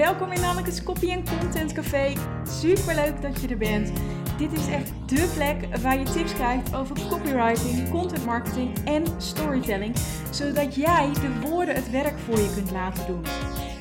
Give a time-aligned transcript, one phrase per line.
[0.00, 2.12] welkom in Anneke's Copy Content Café.
[2.48, 3.92] Super leuk dat je er bent.
[4.38, 9.96] Dit is echt dé plek waar je tips krijgt over copywriting, content marketing en storytelling,
[10.30, 13.24] zodat jij de woorden het werk voor je kunt laten doen.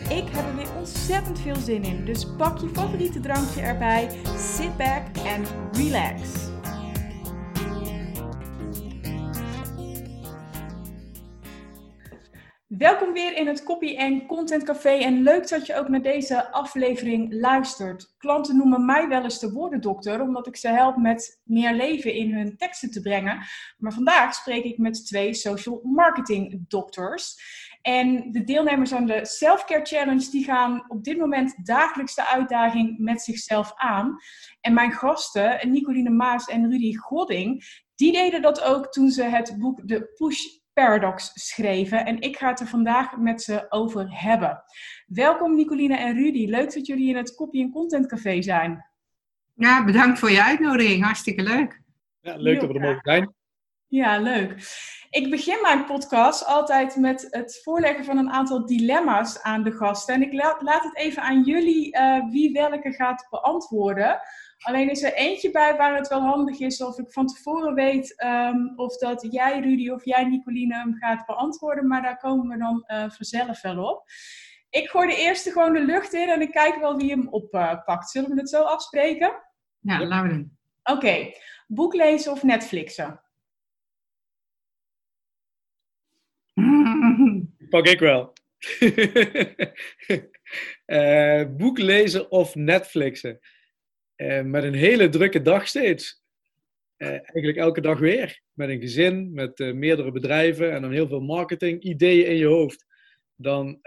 [0.10, 4.78] Ik heb er weer ontzettend veel zin in, dus pak je favoriete drankje erbij, sit
[4.78, 6.49] back en relax.
[12.80, 16.52] Welkom weer in het Copy en Content Café en leuk dat je ook naar deze
[16.52, 18.16] aflevering luistert.
[18.18, 22.34] Klanten noemen mij wel eens de woordendokter, omdat ik ze help met meer leven in
[22.34, 23.46] hun teksten te brengen.
[23.78, 27.36] Maar vandaag spreek ik met twee social marketing doctors.
[27.82, 33.00] En de deelnemers aan de Selfcare Challenge die gaan op dit moment dagelijks de uitdaging
[33.00, 34.16] met zichzelf aan.
[34.62, 37.64] En mijn gasten, Nicoline Maas en Rudy Godding,
[37.96, 40.46] die deden dat ook toen ze het boek De Push
[40.80, 42.06] Paradox schreven.
[42.06, 44.64] En ik ga het er vandaag met ze over hebben.
[45.06, 46.46] Welkom Nicoline en Rudy.
[46.46, 48.86] Leuk dat jullie in het Copy en Content Café zijn.
[49.54, 51.04] Ja, bedankt voor je uitnodiging.
[51.04, 51.82] Hartstikke leuk.
[52.22, 53.34] Ja, leuk dat we er mogen zijn.
[53.88, 54.52] Ja, leuk.
[55.10, 60.14] Ik begin mijn podcast altijd met het voorleggen van een aantal dilemma's aan de gasten.
[60.14, 64.20] En ik laat het even aan jullie uh, wie welke gaat beantwoorden.
[64.60, 68.24] Alleen is er eentje bij waar het wel handig is of ik van tevoren weet
[68.24, 71.88] um, of dat jij Rudy of jij Nicoline hem gaat beantwoorden.
[71.88, 74.04] Maar daar komen we dan uh, vanzelf wel op.
[74.70, 77.90] Ik gooi de eerste gewoon de lucht in en ik kijk wel wie hem oppakt.
[77.90, 79.34] Uh, Zullen we het zo afspreken?
[79.80, 80.58] Ja, laten we doen.
[80.84, 80.98] Oké.
[80.98, 81.36] Okay.
[81.68, 83.22] Boek lezen of Netflixen?
[87.70, 88.34] Pak ik wel.
[90.86, 93.40] uh, boek lezen of Netflixen?
[94.22, 96.24] Uh, met een hele drukke dag steeds.
[96.98, 98.42] Uh, eigenlijk elke dag weer.
[98.54, 102.46] Met een gezin, met uh, meerdere bedrijven en dan heel veel marketing, ideeën in je
[102.46, 102.86] hoofd.
[103.36, 103.80] Dan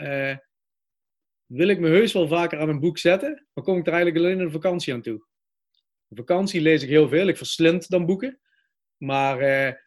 [1.47, 4.25] wil ik me heus wel vaker aan een boek zetten, maar kom ik er eigenlijk
[4.25, 5.27] alleen in de vakantie aan toe.
[6.09, 8.41] Vakantie lees ik heel veel, ik verslind dan boeken.
[8.97, 9.39] Maar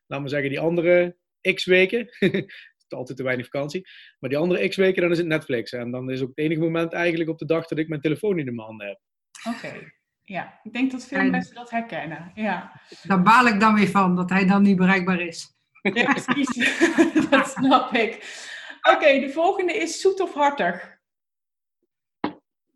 [0.07, 1.17] laat me zeggen, die andere
[1.53, 2.09] x weken,
[2.87, 3.87] altijd te weinig vakantie,
[4.19, 5.71] maar die andere x weken dan is het Netflix.
[5.71, 8.39] En dan is ook het enige moment eigenlijk op de dag dat ik mijn telefoon
[8.39, 8.99] in de handen heb.
[9.47, 9.65] Oké.
[9.65, 9.93] Okay.
[10.25, 12.31] Ja, ik denk dat veel en, mensen dat herkennen.
[12.35, 12.81] Ja.
[13.03, 15.53] Daar baal ik dan weer van, dat hij dan niet bereikbaar is.
[15.81, 16.79] Ja, precies.
[17.29, 18.13] dat snap ik.
[18.81, 20.97] Oké, okay, de volgende is zoet of hartig?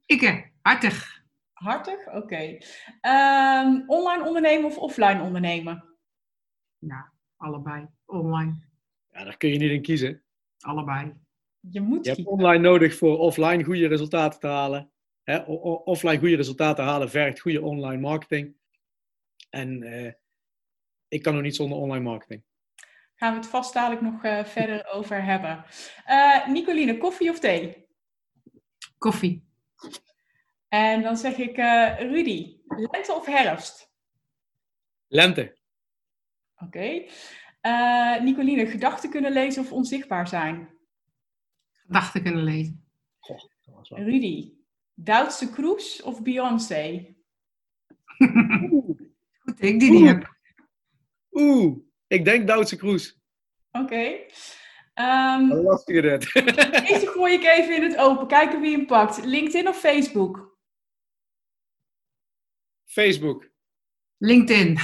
[0.06, 1.24] Ik, hartig.
[1.54, 2.08] Hartig?
[2.08, 2.18] Oké.
[2.18, 2.62] Okay.
[3.66, 5.84] Um, online ondernemen of offline ondernemen?
[6.78, 7.88] Ja, allebei.
[8.06, 8.54] Online.
[9.12, 10.24] Ja, daar kun je niet in kiezen.
[10.60, 11.14] Allebei.
[11.60, 14.92] Je moet Je hebt online nodig voor offline goede resultaten te halen.
[15.30, 15.38] Hè,
[15.84, 18.56] offline goede resultaten halen vergt goede online marketing.
[19.50, 20.12] En uh,
[21.08, 22.44] ik kan nog niet zonder online marketing.
[23.16, 25.66] Gaan we het vast dadelijk nog uh, verder over hebben.
[26.08, 27.88] Uh, Nicoline, koffie of thee?
[28.98, 29.48] Koffie.
[30.68, 31.58] En dan zeg ik
[32.00, 33.92] Rudy, lente of herfst?
[35.08, 35.58] Lente.
[36.56, 37.08] Oké.
[37.62, 38.20] Okay.
[38.20, 40.78] Nicoline, gedachten kunnen lezen of onzichtbaar zijn?
[41.72, 42.90] Gedachten kunnen lezen.
[43.20, 44.00] Goh, dat was wel...
[44.00, 44.59] Rudy,
[45.04, 47.16] Duitse Kroes of Beyoncé?
[48.70, 50.38] Goed, ik die niet heb.
[51.32, 51.78] Oeh,
[52.08, 53.20] ik denk Duitse Kroes.
[53.72, 53.84] Oké.
[53.84, 54.32] Okay.
[55.40, 56.34] Um, Lastige dit.
[56.88, 58.28] deze gooi ik even in het open.
[58.28, 59.26] Kijken wie hem pakt.
[59.26, 60.58] LinkedIn of Facebook?
[62.86, 63.50] Facebook.
[64.18, 64.78] LinkedIn.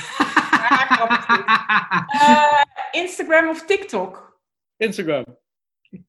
[2.13, 4.39] uh, Instagram of TikTok?
[4.77, 5.25] Instagram.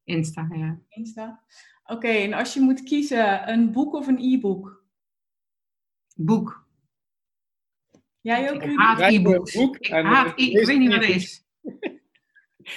[0.05, 0.81] Insta, ja.
[0.89, 1.45] Insta.
[1.87, 4.85] Oké, okay, en als je moet kiezen, een boek of een e-book?
[6.15, 6.67] Boek.
[8.21, 8.63] Jij ook?
[8.63, 9.55] Ik haat e-books.
[9.55, 11.45] Ik, haat e ik weet niet wat het is.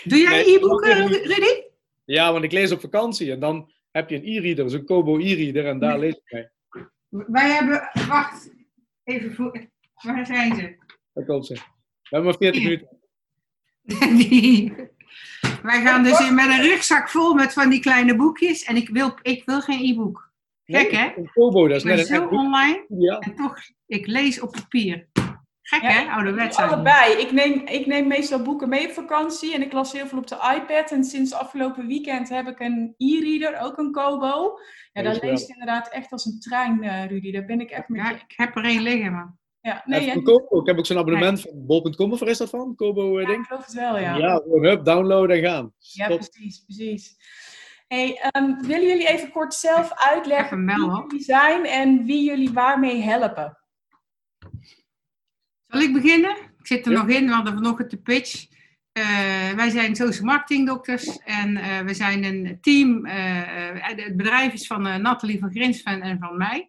[0.04, 1.62] Doe jij nee, e-boeken, Rudy?
[2.06, 5.66] Ja, want ik lees op vakantie en dan heb je een e-reader, zo'n Kobo e-reader
[5.66, 6.48] en daar lees ik mee.
[7.28, 8.52] Wij hebben, wacht,
[9.04, 10.78] even voor, waar zijn ze?
[11.14, 11.54] Daar komt ze.
[11.54, 11.62] We
[12.16, 13.00] hebben maar 40 minuten.
[14.30, 14.74] Die.
[15.64, 18.64] Wij gaan dus in met een rugzak vol met van die kleine boekjes.
[18.64, 20.32] En ik wil, ik wil geen e-book.
[20.66, 21.12] Gek, hè?
[21.16, 22.86] Een Kobo, dat is net een zo online.
[22.90, 23.20] Ja.
[23.20, 25.08] En toch, ik lees op papier.
[25.62, 26.12] Gek, ja, hè?
[26.12, 26.58] Ouderwets.
[26.58, 27.14] Allebei.
[27.14, 29.54] Ik neem, ik neem meestal boeken mee op vakantie.
[29.54, 30.92] En ik las heel veel op de iPad.
[30.92, 34.60] En sinds afgelopen weekend heb ik een e-reader, ook een Kobo.
[34.92, 37.32] Ja, dat leest inderdaad echt als een trein, uh, Rudy.
[37.32, 38.02] Daar ben ik echt mee.
[38.02, 39.39] Ja, ik heb er één liggen, man.
[39.62, 40.60] Ja, nee, ja, Kobo.
[40.60, 41.54] Ik heb ook zo'n abonnement nee.
[41.54, 42.76] van bol.com, of is dat van?
[42.76, 43.40] Kobo, ja, ding?
[43.40, 44.16] ik geloof het wel, ja.
[44.16, 45.74] Ja, hup, downloaden en gaan.
[45.78, 47.16] Ja, precies, precies.
[47.88, 53.02] Hey, um, willen jullie even kort zelf uitleggen wie jullie zijn en wie jullie waarmee
[53.02, 53.58] helpen?
[55.68, 56.36] Zal ik beginnen?
[56.60, 57.02] Ik zit er ja.
[57.02, 58.48] nog in, we hadden vanochtend de pitch.
[58.92, 63.06] Eh, wij zijn social marketing dokters en eh, we zijn een team.
[63.06, 66.69] eh, eh, het bedrijf is van eh, Nathalie van Grinsven en van mij.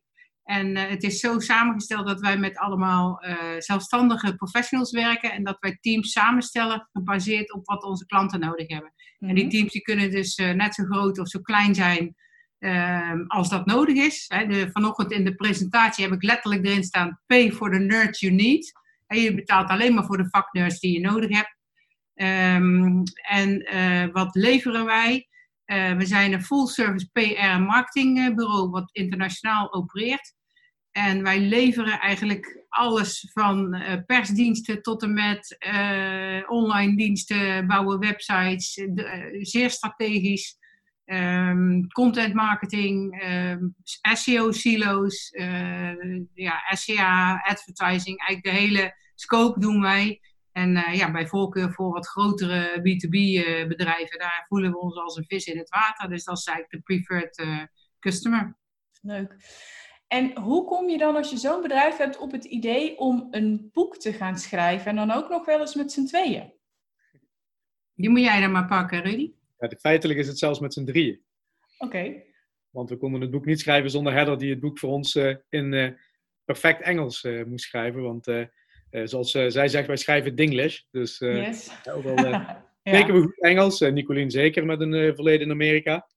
[0.51, 5.45] En eh, het is zo samengesteld dat wij met allemaal eh, zelfstandige professionals werken en
[5.45, 8.93] dat wij teams samenstellen gebaseerd op wat onze klanten nodig hebben.
[9.19, 12.15] En die teams die kunnen dus eh, net zo groot of zo klein zijn
[12.59, 14.25] ehm, als dat nodig is.
[14.29, 18.21] Hè, de, vanochtend in de presentatie heb ik letterlijk erin staan: pay for the nerds
[18.21, 18.73] you need.
[19.07, 21.57] En je betaalt alleen maar voor de vaknerds die je nodig hebt.
[22.15, 23.63] Ehm, en
[24.13, 25.29] wat leveren wij?
[25.97, 30.39] We zijn een full-service PR en marketingbureau wat internationaal opereert.
[30.93, 37.99] En wij leveren eigenlijk alles van eh, persdiensten tot en met eh, online diensten, bouwen
[37.99, 40.59] websites, eh, zeer strategisch.
[41.05, 43.69] Ehm, content marketing, ehm,
[44.13, 50.21] SEO-silo's, eh, ja, SEA, advertising, eigenlijk de hele scope doen wij.
[50.53, 55.47] En ja, bij voorkeur voor wat grotere B2B-bedrijven, daar voelen we ons als een vis
[55.47, 56.09] in het water.
[56.09, 58.59] Dus dat is eigenlijk de preferred customer.
[59.03, 59.37] Leuk.
[60.13, 63.71] En hoe kom je dan als je zo'n bedrijf hebt op het idee om een
[63.73, 66.53] boek te gaan schrijven en dan ook nog wel eens met z'n tweeën?
[67.95, 69.33] Die moet jij dan maar pakken, Rudy.
[69.59, 71.21] Ja, feitelijk is het zelfs met z'n drieën.
[71.79, 72.23] Oké.
[72.71, 75.35] Want we konden het boek niet schrijven zonder Heather, die het boek voor ons eh,
[75.49, 75.91] in eh,
[76.45, 78.03] perfect Engels eh, moest schrijven.
[78.03, 78.41] Want eh,
[78.91, 80.81] eh, zoals eh, zij zegt, wij schrijven Dinglish.
[80.91, 81.71] Dus eh, yes.
[81.95, 82.67] ook al eh, Ja.
[82.83, 83.81] spreken we goed Engels.
[83.81, 86.09] Nicolien zeker met een eh, verleden in Amerika.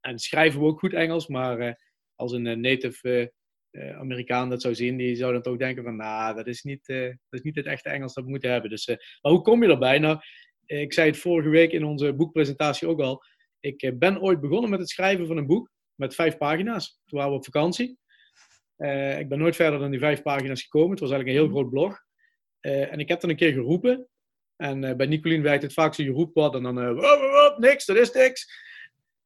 [0.00, 1.72] En schrijven we ook goed Engels, maar eh,
[2.18, 3.32] als een eh, native
[3.70, 6.62] eh, eh, Amerikaan dat zou zien, die zou dan toch denken van, nou, dat is
[6.62, 8.70] niet, dat is niet het echte Engels dat we moeten hebben.
[8.70, 9.98] Dus, maar hoe kom je erbij?
[9.98, 10.20] Nou,
[10.66, 13.22] ik zei het vorige week in onze boekpresentatie ook al.
[13.60, 17.00] Ik ben ooit begonnen met het schrijven van een boek met vijf pagina's.
[17.06, 17.98] Toen waren we op vakantie.
[19.18, 20.90] Ik ben nooit verder dan die vijf pagina's gekomen.
[20.90, 21.98] Het was eigenlijk een heel groot blog.
[22.60, 24.08] En ik heb dan een keer geroepen.
[24.56, 26.74] En bij Nicolien werkt het vaak zo, je roept wat en dan,
[27.58, 28.46] niks, dat is niks.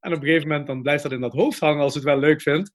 [0.03, 2.19] En op een gegeven moment dan blijft dat in dat hoofd hangen als het wel
[2.19, 2.71] leuk vindt.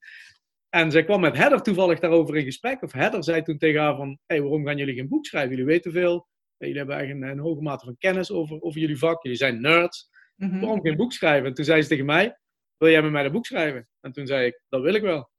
[0.68, 2.82] En zij kwam met Heather toevallig daarover in gesprek.
[2.82, 5.50] Of Heather zei toen tegen haar van, hey, waarom gaan jullie geen boek schrijven?
[5.50, 6.28] Jullie weten veel.
[6.56, 9.22] Jullie hebben eigenlijk een, een hoge mate van kennis over, over jullie vak.
[9.22, 10.08] Jullie zijn nerds.
[10.36, 10.60] Mhm.
[10.60, 11.48] Waarom geen boek schrijven?
[11.48, 12.38] En toen zei ze tegen mij,
[12.76, 13.88] wil jij met mij een boek schrijven?
[14.00, 15.30] En toen zei ik, dat wil ik wel.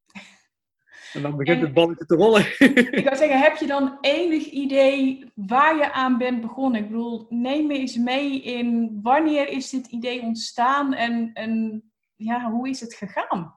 [1.13, 2.45] En dan begint En- het balletje te rollen.
[2.97, 6.81] Ik zou zeggen, heb je dan enig idee waar je aan bent begonnen?
[6.81, 11.83] Ik bedoel, neem me eens mee in wanneer is dit idee ontstaan en, en
[12.15, 13.55] ja, hoe is het gegaan?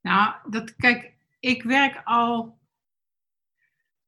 [0.00, 2.58] Nou, dat, kijk, ik werk al,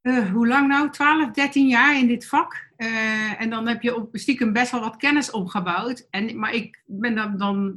[0.01, 0.91] eh, hoe lang nou?
[0.91, 2.71] 12, 13 jaar in dit vak.
[2.77, 6.07] Eh, en dan heb je op, stiekem best wel wat kennis opgebouwd.
[6.11, 7.77] En, maar ik ben dan, dan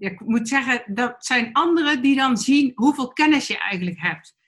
[0.00, 4.38] ja, ik moet zeggen, dat zijn anderen die dan zien hoeveel kennis je eigenlijk hebt.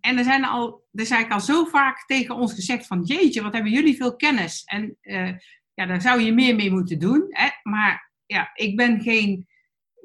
[0.00, 3.52] En er zijn al, er eigenlijk al zo vaak tegen ons gezegd van, jeetje, wat
[3.52, 4.64] hebben jullie veel kennis.
[4.64, 5.32] En eh,
[5.74, 7.26] ja, daar zou je meer mee moeten doen.
[7.28, 7.48] Hè?
[7.62, 9.46] Maar ja, ik ben geen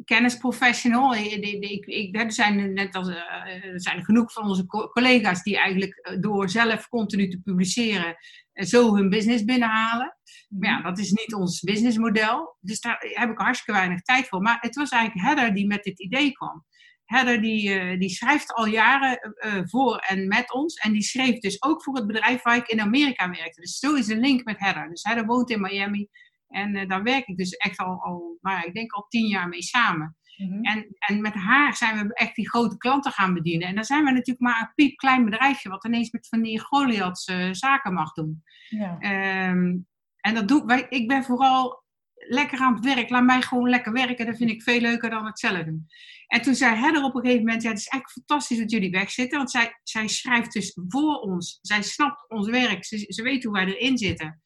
[0.05, 1.15] kennisprofessional.
[1.15, 5.43] Ik, ik, ik, er, zijn net als, eh, er zijn genoeg van onze co- collega's
[5.43, 8.15] die eigenlijk eh, door zelf continu te publiceren
[8.53, 10.17] eh, zo hun business binnenhalen.
[10.49, 12.57] Maar ja, dat is niet ons businessmodel.
[12.59, 14.41] Dus daar heb ik hartstikke weinig tijd voor.
[14.41, 16.65] Maar het was eigenlijk Heather die met dit idee kwam.
[17.05, 20.75] Heather die, eh, die schrijft al jaren eh, eh, voor en met ons.
[20.75, 23.61] En die schreef dus ook voor het bedrijf waar ik in Amerika werkte.
[23.61, 24.89] Dus zo is de link met Heather.
[24.89, 26.09] Dus Heather woont in Miami.
[26.53, 29.47] En eh, daar werk ik dus echt al, al nou, ik denk al tien jaar
[29.47, 30.17] mee samen.
[30.37, 30.63] Mhm.
[30.63, 33.67] En, en met haar zijn we echt die grote klanten gaan bedienen.
[33.67, 35.69] En dan zijn we natuurlijk maar een piepklein bedrijfje...
[35.69, 38.43] wat ineens met van die Goliaths eh, zaken mag doen.
[38.69, 38.97] Ja.
[38.99, 39.77] Ehm,
[40.17, 41.83] en dat doe wij, ik ben vooral
[42.15, 43.09] lekker aan het werk.
[43.09, 44.25] Laat mij gewoon lekker werken.
[44.25, 45.87] Dat vind ik veel leuker dan het zelf doen.
[46.27, 48.91] En toen zei Heather op een gegeven moment: Ja, het is eigenlijk fantastisch dat jullie
[48.91, 49.37] wegzitten.
[49.37, 51.59] Want zij, zij schrijft dus voor ons.
[51.61, 52.85] Zij snapt ons werk.
[52.85, 54.42] Ze, ze weet hoe wij erin zitten.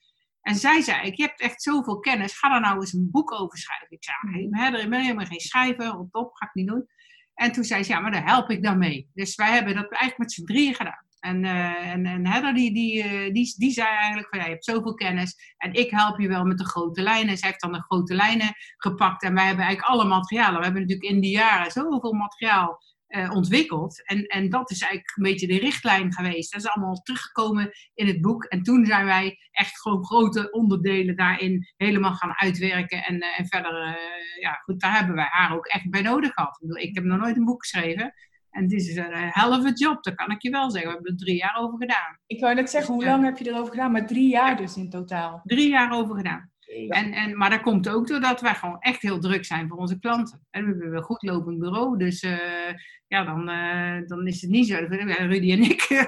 [0.48, 2.38] En zij zei: Je hebt echt zoveel kennis.
[2.38, 3.88] Ga daar nou eens een boek over schrijven.
[3.90, 5.98] Ik zei: ik ben helemaal geen schrijver.
[5.98, 6.88] Op top, ga ik niet doen.
[7.34, 9.10] En toen zei ze: Ja, maar daar help ik dan mee.
[9.14, 11.06] Dus wij hebben dat eigenlijk met z'n drieën gedaan.
[11.20, 14.52] En, eh, en, en Heather die, die, eh, die, die zei eigenlijk van ja, je
[14.52, 17.38] hebt zoveel kennis en ik help je wel met de grote lijnen.
[17.38, 20.58] Zij heeft dan de grote lijnen gepakt en wij hebben eigenlijk alle materialen.
[20.58, 24.06] We hebben natuurlijk in die jaren zoveel materiaal eh, ontwikkeld.
[24.06, 26.52] En, en dat is eigenlijk een beetje de richtlijn geweest.
[26.52, 28.44] Dat is allemaal teruggekomen in het boek.
[28.44, 33.04] En toen zijn wij echt gewoon grote onderdelen daarin helemaal gaan uitwerken.
[33.04, 36.34] En, eh, en verder, eh, ja goed, daar hebben wij haar ook echt bij nodig
[36.34, 36.56] gehad.
[36.56, 38.14] Ik, bedoel, ik heb nog nooit een boek geschreven.
[38.50, 40.90] En het is een a job, dat kan ik je wel zeggen.
[40.90, 42.20] We hebben er drie jaar over gedaan.
[42.26, 43.92] Ik wou net zeggen, hoe lang heb je erover gedaan?
[43.92, 45.42] Maar drie jaar dus in totaal.
[45.44, 46.52] Drie jaar over gedaan.
[46.68, 50.00] En, en, maar dat komt ook doordat wij gewoon echt heel druk zijn voor onze
[50.00, 50.48] klanten.
[50.50, 52.38] En we hebben een goed lopend bureau, dus uh,
[53.08, 54.76] ja, dan, uh, dan is het niet zo.
[54.88, 55.82] Rudy en ik,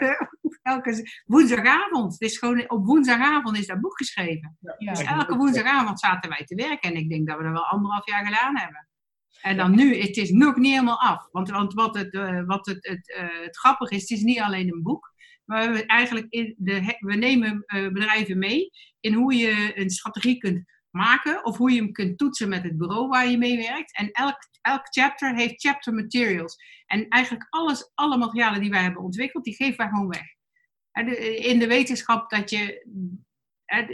[0.61, 2.11] elke woensdagavond.
[2.11, 4.57] Het is gewoon, op woensdagavond is dat boek geschreven.
[4.77, 4.91] Ja.
[4.91, 6.89] Dus elke woensdagavond zaten wij te werken.
[6.89, 8.87] En ik denk dat we dat wel anderhalf jaar gedaan hebben.
[9.41, 11.27] En dan nu, het is nog niet helemaal af.
[11.31, 14.39] Want, want wat, het, uh, wat het, het, uh, het grappige is, het is niet
[14.39, 15.08] alleen een boek.
[15.49, 20.37] Maar we, eigenlijk in de, we nemen uh, bedrijven mee in hoe je een strategie
[20.37, 21.45] kunt maken.
[21.45, 23.97] Of hoe je hem kunt toetsen met het bureau waar je mee werkt.
[23.97, 26.55] En elk, elk chapter heeft chapter materials.
[26.85, 30.37] En eigenlijk alles, alle materialen die wij hebben ontwikkeld, die geven wij gewoon weg.
[31.35, 32.87] In de wetenschap dat je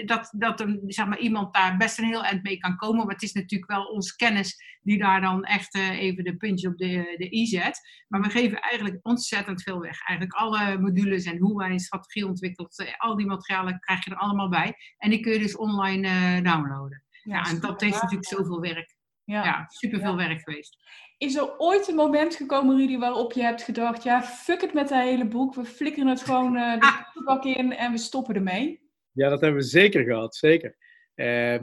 [0.05, 3.05] dat, dat een, zeg maar, iemand daar best een heel eind mee kan komen.
[3.05, 6.67] Maar het is natuurlijk wel onze kennis die daar dan echt uh, even de puntje
[6.67, 8.03] op de, de i zet.
[8.07, 10.07] Maar we geven eigenlijk ontzettend veel weg.
[10.07, 14.11] Eigenlijk alle modules en hoe wij een strategie ontwikkeld, uh, al die materialen krijg je
[14.11, 14.73] er allemaal bij.
[14.97, 17.03] En die kun je dus online uh, downloaden.
[17.23, 18.95] Ja, ja en dat heeft natuurlijk zoveel werk.
[19.23, 20.27] Ja, ja superveel ja.
[20.27, 20.77] werk geweest.
[21.17, 24.87] Is er ooit een moment gekomen, Rudy, waarop je hebt gedacht: ja, fuck het met
[24.87, 28.84] dat hele boek, we flikkeren het gewoon de bak in en we stoppen ermee?
[29.15, 30.75] Ja, dat hebben we zeker gehad, zeker.
[31.15, 31.59] Uh,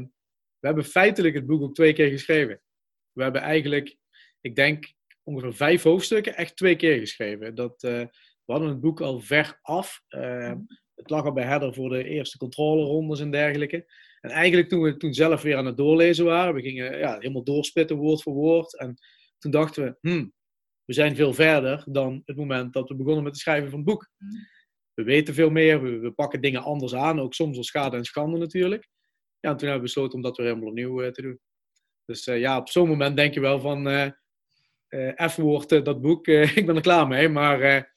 [0.59, 2.61] we hebben feitelijk het boek ook twee keer geschreven.
[3.13, 3.97] We hebben eigenlijk,
[4.41, 4.93] ik denk,
[5.23, 7.55] ongeveer vijf hoofdstukken echt twee keer geschreven.
[7.55, 8.01] Dat, uh,
[8.45, 10.03] we hadden het boek al ver af.
[10.09, 10.53] Uh,
[10.95, 13.93] het lag al bij Heather voor de eerste controlerondes en dergelijke.
[14.21, 17.45] En eigenlijk toen we toen zelf weer aan het doorlezen waren, we gingen ja, helemaal
[17.45, 18.79] doorspitten woord voor woord.
[18.79, 18.97] En
[19.39, 20.33] toen dachten we, hmm,
[20.85, 23.89] we zijn veel verder dan het moment dat we begonnen met het schrijven van het
[23.89, 24.11] boek.
[24.95, 28.05] We weten veel meer, we, we, pakken dingen anders aan, ook soms als schade en
[28.05, 28.89] schande natuurlijk.
[29.41, 31.41] Ja, en toen hebben we besloten om dat weer helemaal opnieuw uh, te doen.
[32.05, 36.27] Dus uh, ja, op zo'n moment denk je wel van, uh, F-woord, dat boek,
[36.61, 37.91] ik ben er klaar mee, maar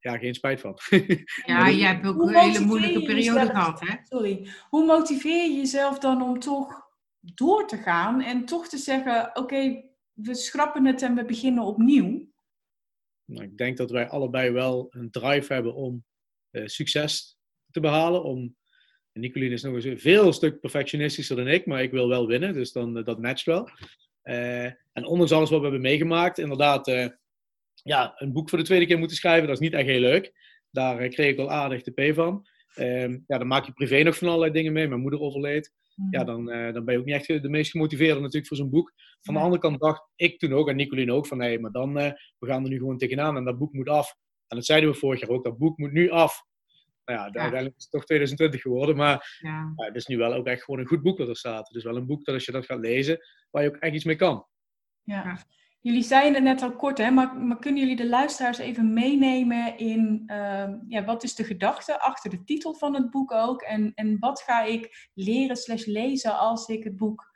[0.00, 0.78] ja, geen spijt van.
[1.46, 3.94] ja, jij hebt ook een hele moeilijke periode gehad, hè?
[4.02, 4.48] Sorry.
[4.68, 6.88] Hoe motiveer je jezelf dan om toch
[7.20, 11.64] door te gaan en toch te zeggen, oké, okay, we schrappen het en we beginnen
[11.64, 12.28] opnieuw?
[13.24, 16.04] Nou, ik denk dat wij allebei wel een drive hebben om
[16.52, 17.38] succes
[17.70, 18.24] te behalen.
[18.24, 18.56] Om,
[19.12, 22.26] en Nicolien is nog eens een veel stuk perfectionistischer dan ik, maar ik wil wel
[22.26, 23.68] winnen, dus dan, uh, dat matcht wel.
[24.24, 26.86] Uh, en ondanks alles wat we hebben meegemaakt, inderdaad,
[27.82, 30.32] ja, een boek voor de tweede keer moeten schrijven, dat is niet echt heel leuk.
[30.70, 32.46] Daar kreeg ik wel aardig de P van.
[32.74, 34.88] Ehm, ja, dan maak je privé nog van allerlei dingen mee.
[34.88, 35.72] Mijn moeder overleed.
[36.10, 36.26] Ja, mhm.
[36.26, 38.92] dan, dan ben je ook niet echt de meest gemotiveerde natuurlijk voor zo'n boek.
[39.20, 41.92] Van de andere kant dacht ik toen ook, en Nicolien ook, van nee, maar dan,
[41.94, 44.16] we gaan er nu gewoon tegenaan en dat boek moet af.
[44.50, 46.44] En dat zeiden we vorig jaar ook, dat boek moet nu af.
[47.04, 49.72] Nou ja, uiteindelijk is het toch 2020 geworden, maar ja.
[49.74, 51.68] het is nu wel ook echt gewoon een goed boek dat er staat.
[51.68, 53.18] Het is wel een boek dat als je dat gaat lezen,
[53.50, 54.46] waar je ook echt iets mee kan.
[55.02, 55.38] Ja.
[55.80, 59.78] Jullie zeiden het net al kort, hè, maar, maar kunnen jullie de luisteraars even meenemen
[59.78, 63.62] in uh, ja, wat is de gedachte achter de titel van het boek ook?
[63.62, 67.30] En, en wat ga ik leren slash lezen als ik het boek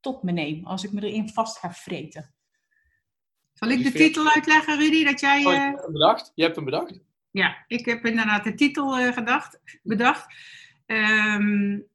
[0.00, 2.34] tot me neem, als ik me erin vast ga vreten?
[3.60, 5.04] Zal ik de titel uitleggen, Rudy?
[5.04, 6.32] Dat jij, oh, je hebt hem bedacht?
[6.34, 7.00] Je hebt hem bedacht?
[7.30, 10.34] Ja, ik heb inderdaad de titel uh, gedacht, bedacht.
[10.86, 11.86] Um,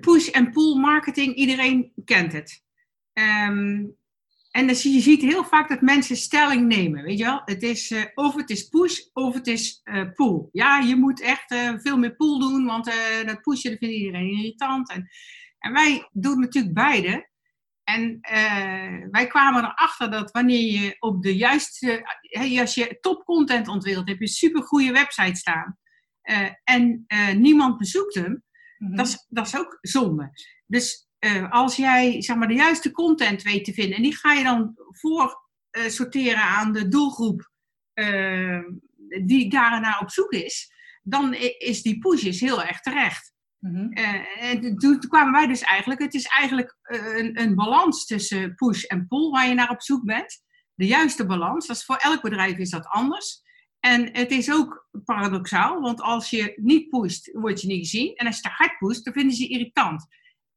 [0.00, 2.64] push en pull marketing, iedereen kent het.
[3.12, 3.96] Um,
[4.50, 7.42] en dus je ziet heel vaak dat mensen stelling nemen, weet je wel.
[7.44, 10.48] Het is, uh, of het is push of het is uh, pull.
[10.52, 12.84] Ja, je moet echt veel meer pull doen, want
[13.24, 14.90] dat pushen dat vindt iedereen irritant.
[14.90, 15.08] En,
[15.58, 17.27] en wij doen natuurlijk beide.
[17.88, 22.18] En uh, wij kwamen erachter dat wanneer je op de juiste,
[22.60, 25.78] als je top content ontwikkelt, heb je een super goede website staan.
[26.22, 28.42] Uh, en uh, niemand bezoekt hem,
[28.78, 30.30] dat, is, dat is ook zonde.
[30.66, 31.08] Dus
[31.50, 34.74] als jij zeg maar, de juiste content weet te vinden, en die ga je dan
[34.90, 37.50] voor sorteren aan de doelgroep
[39.24, 43.32] die daarna op zoek is, dan is die push is heel erg terecht.
[43.58, 48.54] Mm en toen, kwamen wij dus eigenlijk, het is eigenlijk eh, een, een, balans tussen
[48.54, 50.42] push en pull waar je naar op zoek bent.
[50.74, 53.42] De juiste balans, dat is voor elk bedrijf is dat anders.
[53.80, 58.14] En het is ook paradoxaal, want als je niet pusht, word je niet gezien.
[58.14, 60.06] En als je te hard pusht, dan vinden ze je irritant.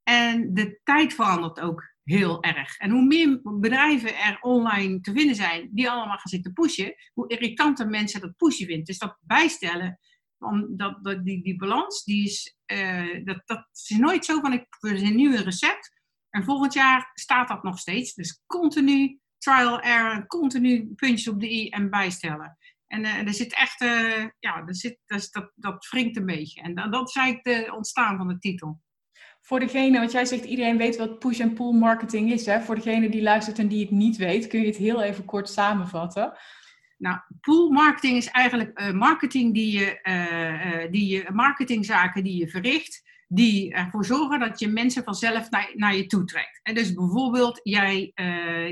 [0.03, 2.77] En de tijd verandert ook heel erg.
[2.77, 7.27] En hoe meer bedrijven er online te vinden zijn die allemaal gaan zitten pushen, hoe
[7.27, 8.85] irritanter mensen dat pushen vinden.
[8.85, 9.99] Dus dat bijstellen
[10.41, 14.65] om dat, die, die balans, die is, uh, dat, dat is nooit zo van ik
[14.79, 15.99] is een nieuwe recept.
[16.29, 18.13] En volgend jaar staat dat nog steeds.
[18.13, 22.57] Dus continu trial error, continu puntjes op de i en bijstellen.
[22.87, 26.61] En uh, er zit echt, uh, ja, er zit, dat, dat, dat wringt een beetje.
[26.61, 28.81] En dat, dat is eigenlijk de ontstaan van de titel.
[29.41, 32.45] Voor degene, want jij zegt iedereen weet wat push en pull marketing is.
[32.45, 32.61] Hè?
[32.61, 35.49] Voor degene die luistert en die het niet weet, kun je het heel even kort
[35.49, 36.33] samenvatten.
[37.01, 42.49] Nou, pool marketing is eigenlijk uh, marketing die je, uh, die je, marketingzaken die je
[42.49, 46.59] verricht, die ervoor zorgen dat je mensen vanzelf naar, naar je toe trekt.
[46.63, 48.11] En dus bijvoorbeeld, jij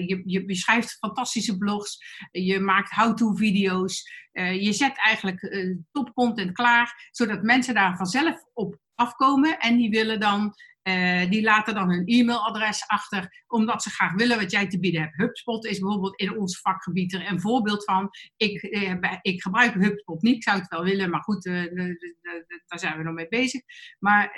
[0.05, 1.97] je, je, schrijft fantastische blogs,
[2.31, 4.11] je maakt how-to-video's,
[4.59, 9.89] je zet eigenlijk uh, top content klaar, zodat mensen daar vanzelf op afkomen en die
[9.89, 10.53] willen dan
[10.89, 15.01] uh, die laten dan hun e-mailadres achter, omdat ze graag willen wat jij te bieden
[15.01, 15.15] hebt.
[15.15, 18.09] HubSpot is bijvoorbeeld in ons vakgebied er een voorbeeld van.
[18.37, 21.63] Ik, uh, ik gebruik HubSpot niet, ik zou het wel willen, maar goed, uh,
[22.67, 23.61] daar zijn we nog mee bezig.
[23.99, 24.35] Maar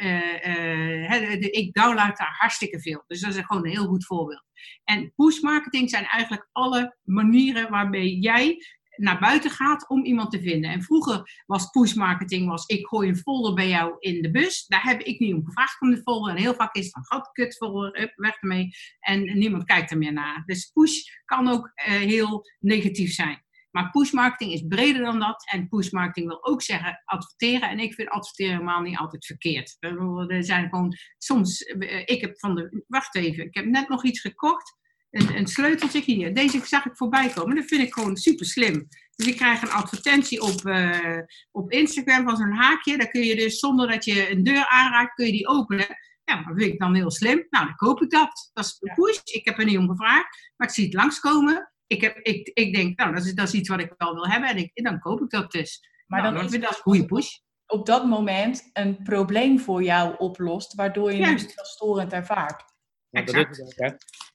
[1.38, 3.04] ik download daar hartstikke veel.
[3.08, 4.44] Dus dat is gewoon een heel goed voorbeeld.
[4.84, 8.58] En push marketing zijn eigenlijk alle manieren waarmee jij
[9.02, 10.72] naar buiten gaat om iemand te vinden.
[10.72, 14.66] En vroeger was push marketing, was ik gooi een folder bij jou in de bus.
[14.68, 16.36] Daar heb ik niet om gevraagd om de folder.
[16.36, 18.70] En heel vaak is het dan gat, kut folder, weg ermee.
[19.00, 20.44] En niemand kijkt er meer naar.
[20.46, 23.44] Dus push kan ook uh, heel negatief zijn.
[23.72, 25.44] Maar push marketing is breder dan dat.
[25.52, 27.70] En push marketing wil ook zeggen adverteren.
[27.70, 29.78] En ik vind adverteren helemaal niet altijd verkeerd.
[29.80, 34.04] Er zijn gewoon soms, eh, ik heb van de, wacht even, ik heb net nog
[34.04, 34.80] iets gekocht
[35.12, 36.34] een, een sleuteltje hier.
[36.34, 37.56] Deze zag ik voorbij komen.
[37.56, 38.88] Dat vind ik gewoon super slim.
[39.16, 41.20] Dus ik krijg een advertentie op, uh,
[41.52, 42.98] op Instagram van zo'n haakje.
[42.98, 45.86] Daar kun je dus zonder dat je een deur aanraakt, kun je die openen.
[46.24, 47.48] Ja, dat vind ik dan heel slim.
[47.50, 48.50] Nou, dan koop ik dat.
[48.54, 49.20] Dat is een push.
[49.24, 51.72] Ik heb er niet om gevraagd, maar ik zie het langskomen.
[51.88, 54.28] Ik, heb, ik, ik denk, nou, dat is, dat is iets wat ik wel wil
[54.28, 54.50] hebben.
[54.50, 55.88] En, ik, dan koop ik dat dus.
[56.08, 57.38] Maar nou, dan, dan is dat een goede push.
[57.66, 62.64] Op dat moment een probleem voor jou oplost, waardoor je het niet storend ervaart.
[63.10, 63.24] Ja,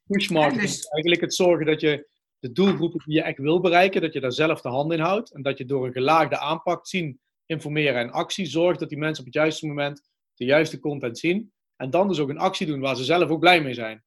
[0.06, 2.08] push marketing is eigenlijk het zorgen dat je
[2.38, 5.32] de doelgroepen die je echt wil bereiken, dat je daar zelf de hand in houdt.
[5.32, 9.18] En dat je door een gelaagde aanpak zien, informeren en actie zorgt dat die mensen
[9.18, 11.52] op het juiste moment de juiste content zien.
[11.76, 14.04] En dan dus ook een actie doen waar ze zelf ook blij mee zijn.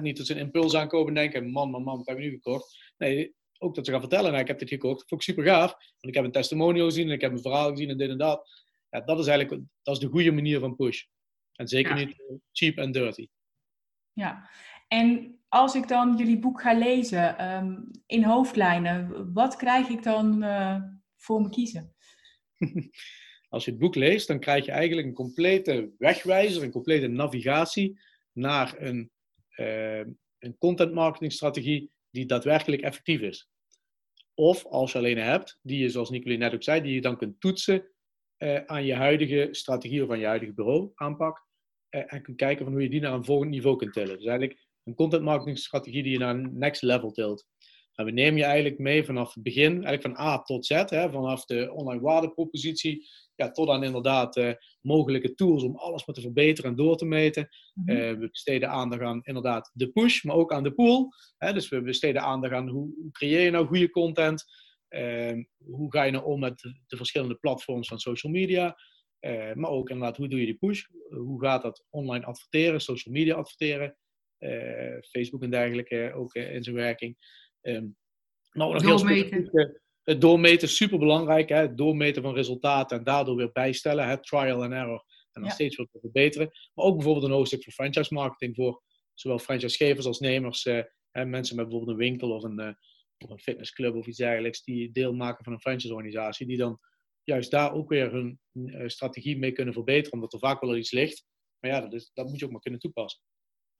[0.00, 2.36] niet dat ze een impuls aankomen en denken, man, man, man, wat hebben we nu
[2.36, 2.92] gekocht?
[2.98, 5.44] Nee, ook dat ze gaan vertellen, nou, ik heb dit gekocht, dat vond ik super
[5.44, 5.70] gaaf.
[5.70, 8.18] Want ik heb een testimonial gezien en ik heb een verhaal gezien en dit en
[8.18, 8.48] dat.
[8.90, 11.04] Ja, dat is eigenlijk dat is de goede manier van push.
[11.54, 12.14] En zeker niet
[12.52, 13.28] cheap en dirty.
[14.12, 14.50] Ja,
[14.92, 20.44] en als ik dan jullie boek ga lezen ehm, in hoofdlijnen, wat krijg ik dan
[20.44, 20.82] uh,
[21.16, 21.94] voor me kiezen?
[23.48, 28.00] Als je het boek leest, dan krijg je eigenlijk een complete wegwijzer, een complete navigatie
[28.32, 29.10] naar een,
[29.56, 29.98] uh,
[30.38, 33.48] een content marketing strategie die daadwerkelijk effectief is.
[34.34, 37.16] Of als je alleen hebt, die je, zoals Nicoline net ook zei, die je dan
[37.16, 37.90] kunt toetsen
[38.38, 41.46] uh, aan je huidige strategie of aan je huidige bureau aanpak.
[41.88, 44.16] en kunt kijken van hoe je die naar een volgend niveau kunt tillen.
[44.16, 47.46] Dus eigenlijk een content marketing strategie die je naar een next level tilt.
[47.94, 51.10] En we nemen je eigenlijk mee vanaf het begin, eigenlijk van A tot Z, hè,
[51.10, 56.20] vanaf de online waardepropositie ja, tot aan inderdaad uh, mogelijke tools om alles maar te
[56.20, 57.48] verbeteren en door te meten.
[57.74, 61.12] Mm we besteden aandacht aan inderdaad de push, maar ook aan de pool.
[61.38, 64.44] Hè, dus we besteden aandacht aan hoe, hoe creëer je nou goede content,
[64.88, 68.76] uh, hoe ga je nou om met de, de verschillende platforms van social media.
[69.20, 70.84] Uh, maar ook inderdaad, hoe doe je die push?
[71.08, 73.96] Hoe gaat dat online adverteren, social media adverteren?
[74.40, 77.16] Eh, Facebook en dergelijke ook eh, in zijn werking.
[77.62, 77.96] Um,
[78.50, 79.48] nou, nog doormeten.
[79.52, 81.48] Heel het doormeten is super belangrijk.
[81.48, 81.56] Hè?
[81.56, 84.08] Het doormeten van resultaten en daardoor weer bijstellen.
[84.08, 84.22] Hè?
[84.22, 85.04] Trial and error.
[85.32, 86.50] En dan steeds weer verbeteren.
[86.74, 88.82] Maar ook bijvoorbeeld een hoofdstuk voor franchise marketing voor
[89.14, 90.64] zowel franchisegevers als nemers.
[91.12, 92.72] Mensen met bijvoorbeeld een winkel of een, uh,
[93.18, 94.64] of een fitnessclub of iets dergelijks.
[94.64, 96.46] Die deel maken van een franchiseorganisatie.
[96.46, 96.78] Die dan
[97.24, 98.40] juist daar ook weer hun
[98.86, 100.12] strategie mee kunnen verbeteren.
[100.12, 101.24] Omdat er vaak wel iets ligt.
[101.60, 103.22] Maar ja, dat, is, dat moet je ook maar kunnen toepassen.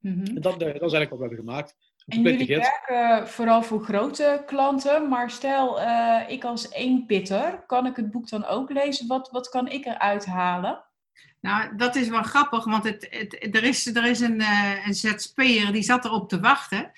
[0.00, 0.40] Mm -hmm.
[0.40, 1.76] dat, dat is eigenlijk wat we hebben gemaakt.
[2.06, 7.86] En jullie werken vooral voor grote klanten, maar stel uh, ik als één pitter, kan
[7.86, 9.06] ik het boek dan ook lezen?
[9.06, 10.84] Wat, wat kan ik eruit halen?
[11.40, 14.94] Nou, dat is wel grappig, want het, het, er is, er is een, uh, een
[14.94, 16.92] ZZP'er die zat erop te wachten.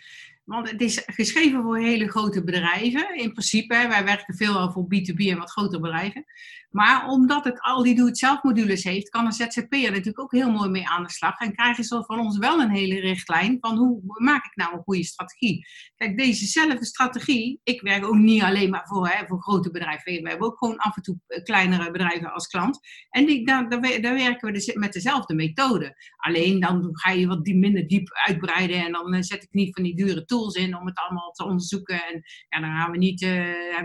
[0.45, 3.17] Want het is geschreven voor hele grote bedrijven.
[3.17, 6.25] In principe, wij werken veel voor B2B en wat grotere bedrijven.
[6.73, 10.71] Maar omdat het al die doe-het-zelf modules heeft, kan een ZZP'er natuurlijk ook heel mooi
[10.71, 11.39] mee aan de slag.
[11.39, 14.83] En krijgen ze van ons wel een hele richtlijn van hoe maak ik nou een
[14.83, 15.67] goede strategie.
[15.97, 20.23] Kijk, dezezelfde strategie, ik werk ook niet alleen maar voor, hè, voor grote bedrijven.
[20.23, 22.79] We hebben ook gewoon af en toe eh, kleinere bedrijven als klant.
[23.11, 23.69] En die, daar,
[24.01, 25.95] werken we dus met dezelfde methode.
[26.17, 29.83] Alleen dan ga je wat minder diep uitbreiden en dan eh, zet ik niet van
[29.83, 32.05] die dure tools in om het allemaal te onderzoeken.
[32.07, 33.31] En ja, dan gaan we niet, uh,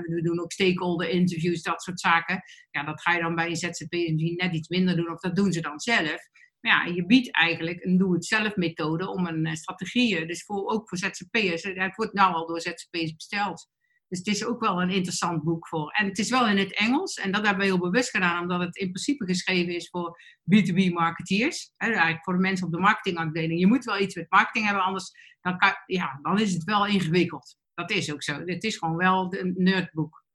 [0.05, 2.43] we doen ook stakeholder interviews, dat soort zaken
[2.77, 5.35] ja, dat ga je dan bij een ZZP misschien net iets minder doen, of dat
[5.35, 6.29] doen ze dan zelf.
[6.59, 10.89] Maar ja, je biedt eigenlijk een doe-het-zelf methode om een uh, strategie, dus voor, ook
[10.89, 11.63] voor ZZP'ers.
[11.63, 13.69] Het wordt nou al door ZZP'ers besteld.
[14.07, 15.91] Dus het is ook wel een interessant boek voor.
[15.91, 17.13] En het is wel in het Engels.
[17.15, 20.19] En dat hebben we heel bewust gedaan, omdat het in principe geschreven is voor
[20.55, 21.73] B2B marketeers.
[21.77, 23.59] eigenlijk voor de mensen op de marketingafdeling.
[23.59, 25.11] Je moet wel iets met marketing hebben, anders
[25.41, 27.57] dan, ja, dan is het wel ingewikkeld.
[27.73, 28.41] Dat is ook zo.
[28.45, 30.25] Het is gewoon wel een nerdboek.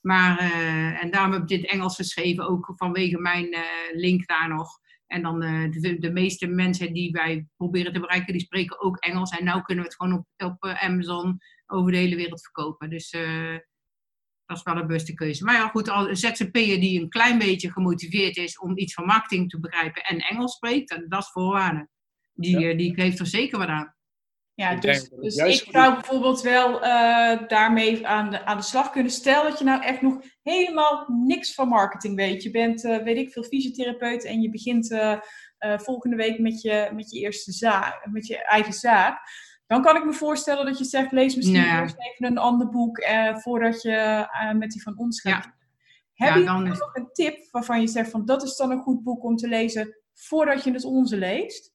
[0.00, 3.60] Maar, uh, en daarom heb ik dit Engels geschreven, ook vanwege mijn uh,
[3.92, 4.78] link daar nog.
[5.06, 8.96] En dan uh, de, de, meeste mensen die wij proberen te bereiken, die spreken ook
[8.96, 9.30] Engels.
[9.30, 12.90] En nu kunnen we het gewoon op, op Amazon over de hele wereld verkopen.
[12.90, 13.10] Dus
[14.46, 15.44] dat is wel een bewuste keuze.
[15.44, 19.04] Maar ja, goed, al een ZZP'er die een klein beetje gemotiveerd is om iets van
[19.04, 21.88] marketing te begrijpen en Engels spreekt, dat is voorwaarde.
[22.32, 23.94] Die, die heeft er zeker wat aan.
[24.60, 29.12] Ja, dus, dus ik zou bijvoorbeeld wel uh, daarmee aan de, aan de slag kunnen.
[29.12, 32.42] Stel dat je nou echt nog helemaal niks van marketing weet.
[32.42, 35.18] Je bent, uh, weet ik veel, fysiotherapeut en je begint uh,
[35.58, 39.20] volgende week met je, met je eerste zaak, met je eigen zaak.
[39.66, 41.80] Dan kan ik me voorstellen dat je zegt, lees misschien nee.
[41.80, 44.26] eerst even een ander boek voordat je
[44.58, 45.44] met die van ons gaat.
[46.14, 46.26] Ja.
[46.26, 49.02] Heb je dan nog een tip waarvan je zegt van dat is dan een goed
[49.02, 51.72] boek om te lezen voordat je het onze leest?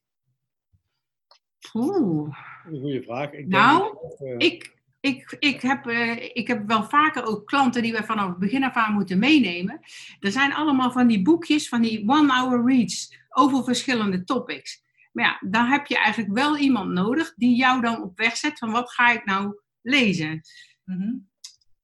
[1.73, 2.37] Oeh.
[2.65, 3.31] Een goede vraag.
[3.31, 7.91] Ik nou, eh, ik, ik, ik, heb, uh, ik heb wel vaker ook klanten die
[7.91, 9.79] we vanaf het begin af aan moeten meenemen.
[10.19, 14.83] Er zijn allemaal van die boekjes, van die one-hour reads over verschillende topics.
[15.11, 18.57] Maar ja, daar heb je eigenlijk wel iemand nodig die jou dan op weg zet
[18.57, 20.41] van wat ga ik nou lezen.
[20.83, 21.29] Mm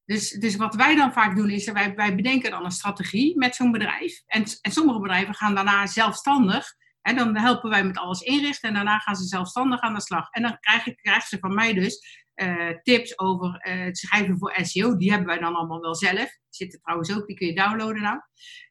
[0.05, 3.55] Dus, dus wat wij dan vaak doen is, wij, wij bedenken dan een strategie met
[3.55, 4.23] zo'n bedrijf.
[4.25, 8.75] En, en sommige bedrijven gaan daarna zelfstandig en dan helpen wij met alles inrichten en
[8.75, 10.29] daarna gaan ze zelfstandig aan de slag.
[10.29, 14.57] En dan krijg krijgen ze van mij dus uh, tips over uh, het schrijven voor
[14.61, 14.97] SEO.
[14.97, 16.37] Die hebben wij dan allemaal wel zelf.
[16.49, 18.19] Zitten trouwens ook, die kun je downloaden nou.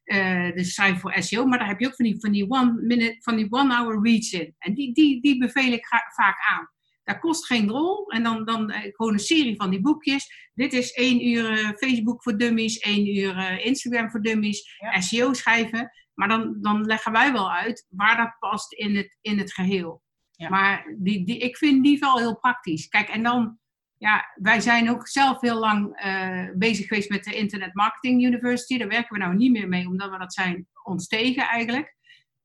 [0.05, 1.45] Uh, dus schrijven voor SEO.
[1.45, 4.03] Maar daar heb je ook van die, van die one minute, van die one hour
[4.03, 4.55] reads in.
[4.59, 6.69] En die, die, die beveel ik vaak aan.
[7.05, 8.11] Dat kost geen rol.
[8.11, 10.51] En dan, dan gewoon een serie van die boekjes.
[10.55, 15.91] Dit is één uur Facebook voor dummies, één uur Instagram voor dummies, SEO schrijven.
[16.21, 20.03] Maar dan, dan leggen wij wel uit waar dat past in het, in het geheel.
[20.49, 22.89] Maar die, die, ik vind die wel heel praktisch.
[22.89, 23.59] Kijk, en dan,
[23.97, 28.79] ja, wij zijn ook zelf heel lang uh, bezig geweest met de Internet Marketing University.
[28.79, 31.97] Daar werken we nou niet meer mee, omdat we dat zijn ontstegen eigenlijk.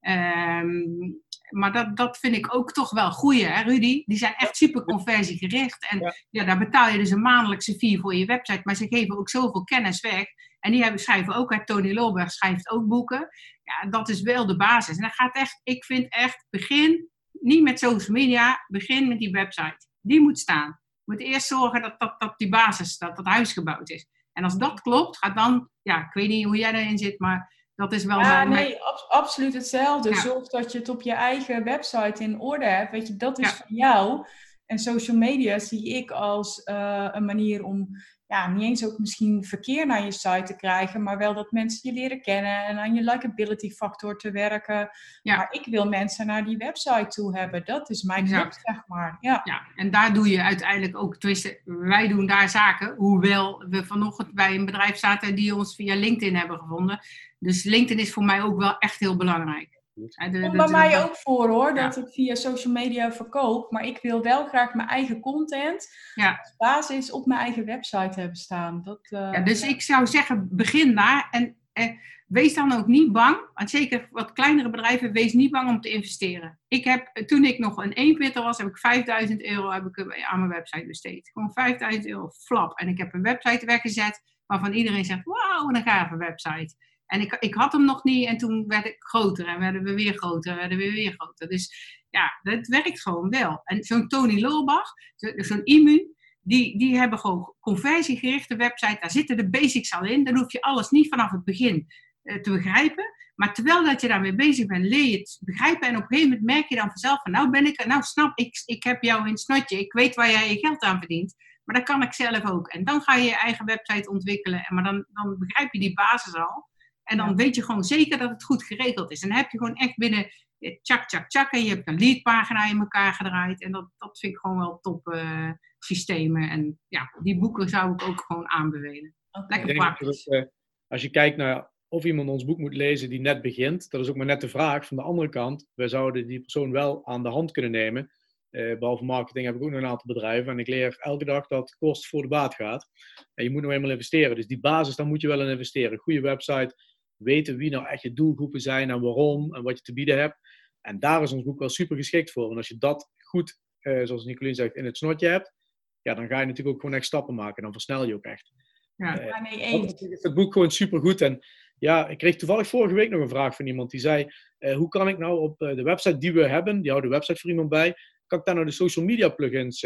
[0.02, 4.04] Um, maar dat, dat vind ik ook toch wel goeie, hè Rudy?
[4.06, 5.88] Die zijn echt super conversiegericht.
[5.90, 6.44] En ja.
[6.44, 8.62] daar betaal je dus een maandelijkse fee voor je website.
[8.64, 10.26] Maar ze geven ook zoveel kennis weg.
[10.60, 13.30] En die hebben, schrijven ook, uit Tony Lolberg schrijft ook boeken.
[13.66, 14.96] Ja, dat is wel de basis.
[14.96, 19.32] En dan gaat echt, ik vind echt, begin niet met social media, begin met die
[19.32, 19.88] website.
[20.02, 20.80] Die moet staan.
[21.04, 24.08] Je moet eerst zorgen dat, dat, dat die basis, dat dat huis gebouwd is.
[24.34, 27.54] En als dat klopt, gaat dan, ja, ik weet niet hoe jij erin zit, maar
[27.76, 30.16] dat is wel ja, nee, absoluut hetzelfde.
[30.16, 32.92] Zorg dat je het op je eigen website in orde hebt.
[32.92, 34.28] Weet je, dat is van jou.
[34.66, 37.90] En social media zie ik als uh, een manier om
[38.28, 41.80] ja, niet eens ook misschien verkeer naar je site te krijgen, maar wel dat mensen
[41.82, 44.90] je leren kennen en aan je likability factor te werken.
[45.22, 45.36] Ja.
[45.36, 47.66] Maar ik wil mensen naar die website toe hebben.
[47.66, 49.18] Dat is mijn job, zeg maar.
[49.20, 49.42] Ja.
[49.44, 54.34] ja, en daar doe je uiteindelijk ook, tenminste, wij doen daar zaken, hoewel we vanochtend
[54.34, 57.00] bij een bedrijf zaten die ons via LinkedIn hebben gevonden.
[57.40, 59.75] Dus LinkedIn is voor mij ook wel echt heel belangrijk.
[59.96, 63.72] Komt bij mij ook voor hoor, dat ik via social media verkoop.
[63.72, 66.38] Maar ik wil wel graag mijn eigen content ja.
[66.40, 68.82] als basis op mijn eigen website hebben staan.
[68.84, 71.28] Dat, uh, ja, dus ik zou zeggen, begin daar.
[71.32, 71.90] En eh,
[72.28, 73.38] wees dan ook niet bang.
[73.54, 76.60] Want zeker wat kleinere bedrijven, wees niet bang om te investeren.
[76.68, 80.40] Ik heb, toen ik nog een eenpitter was, heb ik 5000 euro heb ik aan
[80.40, 81.30] mijn website besteed.
[81.34, 82.80] Gewoon 5000 euro flap.
[82.80, 86.76] En ik heb een website weggezet waarvan iedereen zegt, wauw, een gave website.
[87.06, 89.94] En ik, ik had hem nog niet en toen werd ik groter en werden we
[89.94, 91.48] weer groter en werden we weer groter.
[91.48, 91.74] Dus
[92.10, 93.62] ja, dat werkt gewoon wel.
[93.64, 94.94] En zo'n Tony Loorbach,
[95.36, 98.98] zo'n Immu, die, die hebben gewoon conversiegerichte website.
[99.00, 100.24] Daar zitten de basics al in.
[100.24, 101.88] Dan hoef je alles niet vanaf het begin
[102.24, 103.14] uh, te begrijpen.
[103.36, 105.88] Maar terwijl dat je daarmee bezig bent, leer je het begrijpen.
[105.88, 108.38] En op een gegeven moment merk je dan vanzelf van, nou ben ik, nou snap
[108.38, 109.80] ik, ik heb jou in het snotje.
[109.80, 111.36] Ik weet waar jij je geld aan verdient.
[111.64, 112.68] Maar dat kan ik zelf ook.
[112.68, 114.66] En dan ga je je eigen website ontwikkelen.
[114.66, 116.70] En maar dan, dan begrijp je die basis al.
[117.06, 119.22] En dan weet je gewoon zeker dat het goed geregeld is.
[119.22, 120.28] En dan heb je gewoon echt binnen
[120.60, 121.52] eh, tjak, tjak, tjak.
[121.52, 123.62] En je hebt een leadpagina in elkaar gedraaid.
[123.62, 126.50] En dat, dat vind ik gewoon wel top uh, systemen.
[126.50, 129.16] En ja, die boeken zou ik ook gewoon aanbevelen.
[129.48, 130.26] Lekker praktisch.
[130.26, 130.44] uh,
[130.88, 134.10] als je kijkt naar of iemand ons boek moet lezen die net begint, dat is
[134.10, 134.86] ook maar net de vraag.
[134.86, 138.10] Van de andere kant, wij zouden die persoon wel aan de hand kunnen nemen.
[138.52, 140.52] Uh, behalve marketing heb ik ook nog een aantal bedrijven.
[140.52, 142.90] En ik leer elke dag dat kost voor de baat gaat.
[143.34, 144.36] En je moet nog eenmaal investeren.
[144.36, 145.98] Dus die basis, daar moet je wel in investeren.
[145.98, 146.76] Goede website,
[147.18, 150.38] weten wie nou echt je doelgroepen zijn en waarom en wat je te bieden hebt.
[150.82, 152.52] En daar is ons boek wel super geschikt voor.
[152.52, 155.54] En als je dat goed, eh, zoals Nicolien zegt, in het snotje hebt,
[156.02, 157.64] ja, dan ga je natuurlijk ook gewoon echt stappen maken.
[157.64, 158.52] Dan versnel je ook echt.
[158.96, 159.94] Ja, uh, nee, eens.
[160.00, 161.22] Het boek gewoon super goed.
[161.22, 161.40] En
[161.78, 164.28] ja, ik kreeg toevallig vorige week nog een vraag van iemand die zei:
[164.60, 167.40] uh, Hoe kan ik nou op de website die we hebben, die houden de website
[167.40, 167.94] voor iemand bij,
[168.28, 169.80] kan ik daar nou de social media plugins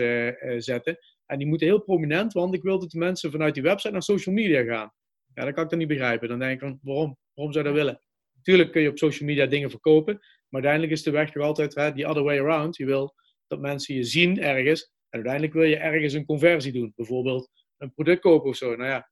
[0.58, 0.98] zetten?
[1.26, 4.04] En die moeten heel prominent, want ik wil dat de mensen vanuit die website naar
[4.04, 4.94] social media gaan.
[5.40, 6.28] Ja, dat kan ik dan niet begrijpen.
[6.28, 7.18] Dan denk ik van, waarom?
[7.34, 8.02] Waarom zou je dat willen?
[8.42, 11.76] Tuurlijk kun je op social media dingen verkopen, Maar uiteindelijk is de weg toch altijd
[11.76, 12.78] hè, die other way around.
[12.78, 13.16] Je wil
[13.48, 14.82] dat mensen je zien ergens.
[14.82, 16.94] En uiteindelijk wil je ergens een conversie doen.
[16.96, 18.76] Bijvoorbeeld een product kopen of zo.
[18.76, 19.10] Nou ja,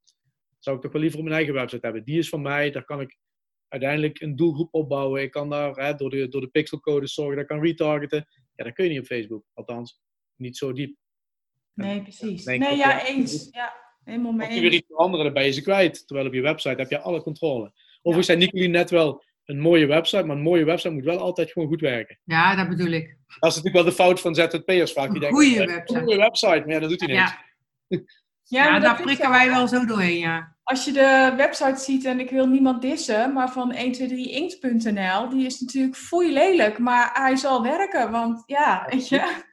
[0.60, 2.04] zou ik toch wel liever op mijn eigen website hebben.
[2.04, 2.72] Die is van mij.
[2.72, 3.18] Daar kan ik
[3.68, 5.22] uiteindelijk een doelgroep opbouwen.
[5.22, 8.28] Ik kan daar hè, door, de, door de pixelcodes zorgen dat ik kan retargeten.
[8.56, 9.44] Ja, dat kun je niet op Facebook.
[9.54, 10.02] Althans,
[10.36, 10.98] niet zo diep.
[11.74, 12.46] Nee, precies.
[12.46, 13.48] Nee, ja, eens.
[13.52, 14.46] Ja, helemaal mee.
[14.46, 16.08] Als je weer iets veranderen, dan ben je ze kwijt.
[16.08, 17.72] Terwijl op je website heb je alle controle.
[17.98, 21.52] Overigens zijn Nicolien net wel een mooie website, maar een mooie website moet wel altijd
[21.52, 22.20] gewoon goed werken.
[22.24, 23.18] Ja, dat bedoel ik.
[23.40, 25.12] Dat is natuurlijk wel de fout van ZZP'ers vaak.
[25.12, 25.94] Die een goede website.
[25.94, 27.36] Een goede website, maar ja, dat doet hij niet.
[27.88, 28.02] Ja,
[28.66, 30.56] ja, daar prikken wij wel zo doorheen, ja.
[30.64, 35.60] Als je de website ziet, en ik wil niemand dissen, maar van 123inkt.nl, die is
[35.60, 39.44] natuurlijk foei lelijk, maar hij zal werken, want ja, weet je.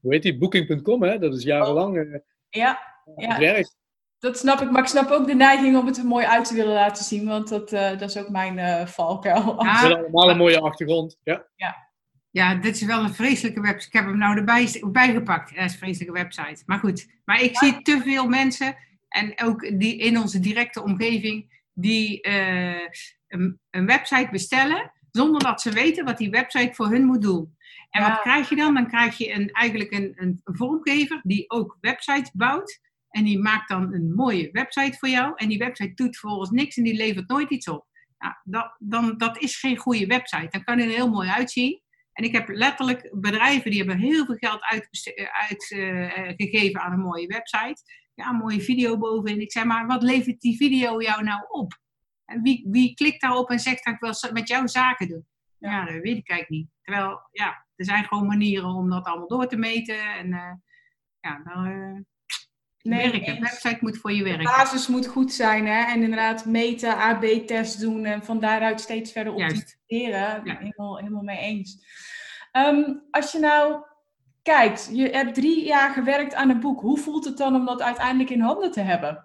[0.00, 0.38] Hoe heet die?
[0.38, 1.18] Booking.com, hè?
[1.18, 1.96] Dat is jarenlang.
[1.96, 2.78] Uh, ja,
[3.16, 3.38] ja.
[3.38, 3.76] werkt.
[4.24, 6.54] Dat snap ik, maar ik snap ook de neiging om het er mooi uit te
[6.54, 9.64] willen laten zien, want dat, uh, dat is ook mijn uh, valkuil.
[9.64, 9.88] Ja.
[9.88, 11.18] We allemaal een mooie achtergrond.
[11.22, 11.46] Ja.
[11.56, 11.76] ja.
[12.30, 13.86] Ja, dit is wel een vreselijke website.
[13.86, 15.54] Ik heb hem nou erbij bijgepakt.
[15.54, 16.62] Dat is een vreselijke website.
[16.66, 18.76] Maar goed, maar ik zie te veel mensen,
[19.08, 22.88] en ook die in onze directe omgeving, die uh,
[23.28, 27.56] een, een, website bestellen, zonder dat ze weten wat die website voor hun moet doen.
[27.90, 28.74] En wat krijg je dan?
[28.74, 32.80] Dan krijg je een, eigenlijk een, een vormgever die ook websites bouwt.
[33.14, 35.32] En die maakt dan een mooie website voor jou.
[35.36, 37.86] En die website doet volgens niks en die levert nooit iets op.
[38.18, 40.48] Nou, dat, dan, dat is geen goede website.
[40.50, 41.82] Dan kan die er heel mooi uitzien.
[42.12, 44.62] En ik heb letterlijk bedrijven die hebben heel veel geld
[45.30, 47.82] uitgegeven uh, aan een mooie website.
[48.14, 49.40] Ja, een mooie video bovenin.
[49.40, 51.78] Ik zeg maar, wat levert die video jou nou op?
[52.24, 55.26] En wie, wie klikt daarop en zegt dat ik wil met jou zaken doen?
[55.58, 56.68] Ja, dat weet ik eigenlijk niet.
[56.82, 60.14] Terwijl, ja, er zijn gewoon manieren om dat allemaal door te meten.
[60.14, 60.52] En uh,
[61.20, 62.00] ja, dan, uh,
[62.88, 63.40] nee, werken.
[63.40, 64.44] Website moet voor je werken.
[64.44, 65.92] De basis moet goed zijn, hè?
[65.92, 70.40] En inderdaad meten, AB-test doen en van daaruit steeds verder optimaliseren.
[70.44, 70.56] Ja.
[70.58, 71.78] Helemaal, helemaal mee eens.
[72.52, 73.84] Um, als je nou
[74.42, 76.80] kijkt, je hebt drie jaar gewerkt aan een boek.
[76.80, 79.24] Hoe voelt het dan om dat uiteindelijk in handen te hebben?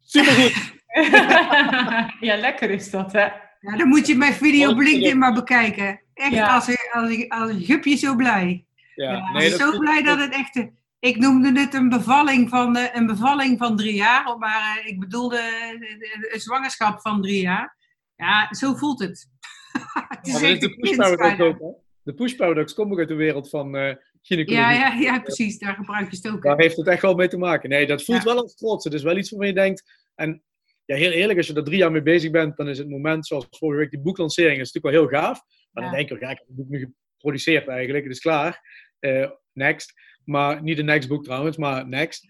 [0.00, 0.74] Supergoed!
[2.28, 3.28] ja, lekker is dat, hè?
[3.60, 6.00] Ja, dan moet je mijn video op LinkedIn maar bekijken.
[6.14, 8.66] Echt, als, als, als, een gupje zo blij.
[8.94, 10.66] Ja, nee, zo blij dat het echt...
[11.06, 15.00] Ik noemde het een bevalling van, uh, een bevalling van drie jaar, maar uh, ik
[15.00, 17.76] bedoelde uh, een zwangerschap van drie jaar.
[18.16, 19.28] Ja, zo voelt het.
[20.08, 21.74] het is ja, de push paradox ook, hè?
[22.02, 24.54] De komt ook uit de wereld van uh, gynaecologie.
[24.54, 25.58] Ja, ja, ja, precies.
[25.58, 26.42] Daar gebruik je het ook.
[26.42, 27.68] Daar heeft het echt wel mee te maken.
[27.68, 28.84] Nee, dat voelt wel als trots.
[28.84, 30.06] Het is wel iets waarvan je denkt...
[30.14, 30.42] En
[30.84, 33.26] ja, heel eerlijk, als je er drie jaar mee bezig bent, dan is het moment,
[33.26, 35.40] zoals vorige week, die boeklancering, is natuurlijk wel heel gaaf.
[35.72, 38.60] Maar dan denk je, ja, ik heb het boek nu geproduceerd eigenlijk, het is klaar.
[39.00, 39.92] Uh, next.
[40.26, 42.26] Maar niet de next boek trouwens, maar next.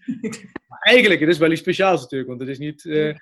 [0.67, 3.15] maar eigenlijk, het is wel iets speciaals natuurlijk, want het is niet uh,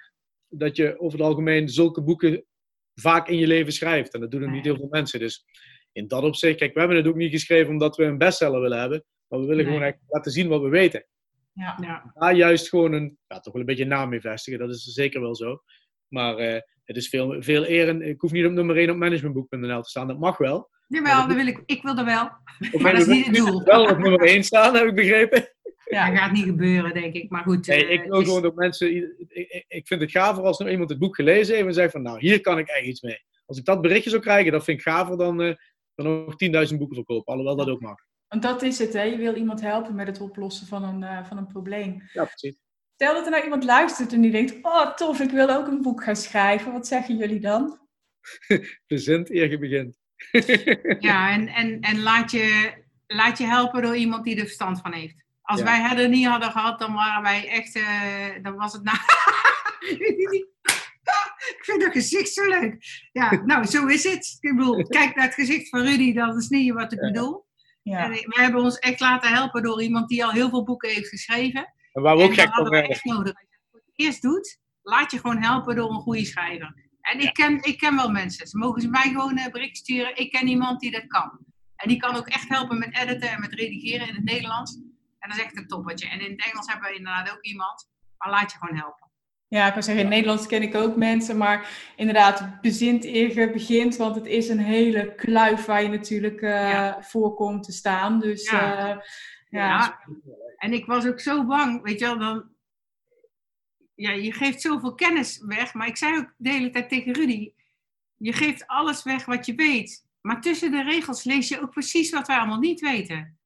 [0.49, 2.45] dat je over het algemeen zulke boeken
[2.93, 4.13] vaak in je leven schrijft.
[4.13, 5.19] En dat doen er niet heel veel mensen.
[5.19, 5.45] Dus
[5.91, 8.79] in dat opzicht, kijk, we hebben het ook niet geschreven omdat we een bestseller willen
[8.79, 9.03] hebben.
[9.27, 11.05] Maar we willen gewoon echt laten zien wat we weten.
[11.53, 11.77] Ja.
[11.81, 12.11] ja.
[12.13, 14.59] Daar juist gewoon een, ja, toch wel een beetje naam mee vestigen.
[14.59, 15.63] Dat is zeker wel zo.
[16.07, 18.01] Maar uh, het is veel, veel eer.
[18.01, 20.07] Ik hoef niet op nummer 1 op managementboek.nl te staan.
[20.07, 20.69] Dat mag wel.
[20.87, 21.63] Jawel, dat wil ik.
[21.65, 22.31] Ik wil er wel.
[22.81, 23.63] Maar dat is niet het doel.
[23.63, 25.49] wel op nummer 1 staan, heb ik begrepen.
[25.85, 27.29] Ja, dat gaat niet gebeuren, denk ik.
[27.29, 27.67] Maar goed.
[27.67, 28.95] Nee, ik wil gewoon dat mensen.
[29.27, 32.01] Ik, ik vind het gaver als er iemand het boek gelezen heeft en zegt van,
[32.01, 33.23] nou, hier kan ik echt iets mee.
[33.45, 35.55] Als ik dat berichtje zou krijgen, dat vind ik gaver dan, uh,
[35.95, 36.33] dan nog
[36.71, 37.33] 10.000 boeken verkopen.
[37.33, 37.97] Alhoewel dat ook mag.
[38.27, 39.01] Want dat is het, hè?
[39.01, 42.09] Je wil iemand helpen met het oplossen van een, uh, van een probleem.
[42.13, 42.59] Ja, precies.
[42.93, 45.81] Stel dat er nou iemand luistert en die denkt: Oh, tof, ik wil ook een
[45.81, 46.71] boek gaan schrijven.
[46.71, 47.79] Wat zeggen jullie dan?
[48.87, 50.04] Verzend eer je begint.
[50.99, 52.73] Ja, en, en, en laat, je,
[53.07, 55.23] laat je helpen door iemand die er verstand van heeft.
[55.41, 57.75] Als wij het er niet hadden gehad, dan waren wij echt.
[57.75, 57.85] Uh,
[58.41, 58.97] dan was het nou.
[61.57, 62.77] ik vind dat gezicht zo leuk.
[63.11, 64.37] Ja, nou, zo is het.
[64.39, 67.45] Ik bedoel, kijk naar het gezicht van Rudy, dan snij je wat ik bedoel.
[67.81, 68.03] Ja.
[68.03, 71.09] En we hebben ons echt laten helpen door iemand die al heel veel boeken heeft
[71.09, 71.73] geschreven.
[71.93, 72.69] En waar we ook gek van.
[72.69, 76.84] Als je het eerst doet, laat je gewoon helpen door een goede schrijver.
[77.11, 78.47] En ik, ken, ik ken wel mensen.
[78.47, 80.17] Ze mogen ze mij gewoon een bericht sturen.
[80.17, 81.39] Ik ken iemand die dat kan.
[81.75, 84.75] En die kan ook echt helpen met editen en met redigeren in het Nederlands.
[85.19, 86.09] En dat is echt een toppertje.
[86.09, 87.89] En in het Engels hebben we inderdaad ook iemand.
[88.17, 89.09] Maar laat je gewoon helpen.
[89.47, 93.95] Ja, ik kan zeggen, in Nederlands ken ik ook mensen, maar inderdaad, bezint eer begint,
[93.95, 98.19] want het is een hele kluif waar je natuurlijk uh, voor komt te staan.
[98.19, 98.77] Dus ja.
[98.77, 99.01] Uh,
[99.49, 99.67] ja.
[99.67, 99.99] ja.
[100.57, 102.54] En ik was ook zo bang, weet je wel, dan,
[103.95, 107.51] ja, je geeft zoveel kennis weg, maar ik zei ook de hele tijd tegen Rudy,
[108.17, 112.11] je geeft alles weg wat je weet, maar tussen de regels lees je ook precies
[112.11, 113.39] wat wij allemaal niet weten.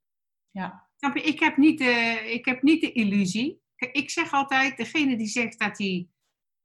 [0.51, 0.87] Ja.
[1.13, 3.61] Ik heb niet de, ik heb niet de illusie.
[3.75, 6.07] Ik zeg altijd, degene die zegt dat hij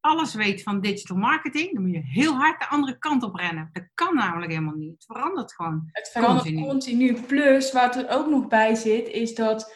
[0.01, 3.69] alles weet van digital marketing, dan moet je heel hard de andere kant op rennen.
[3.73, 4.93] Dat kan namelijk helemaal niet.
[4.93, 5.89] Het verandert gewoon.
[5.93, 6.67] Het verandert continu.
[6.67, 7.21] continu.
[7.23, 9.75] Plus, wat er ook nog bij zit, is dat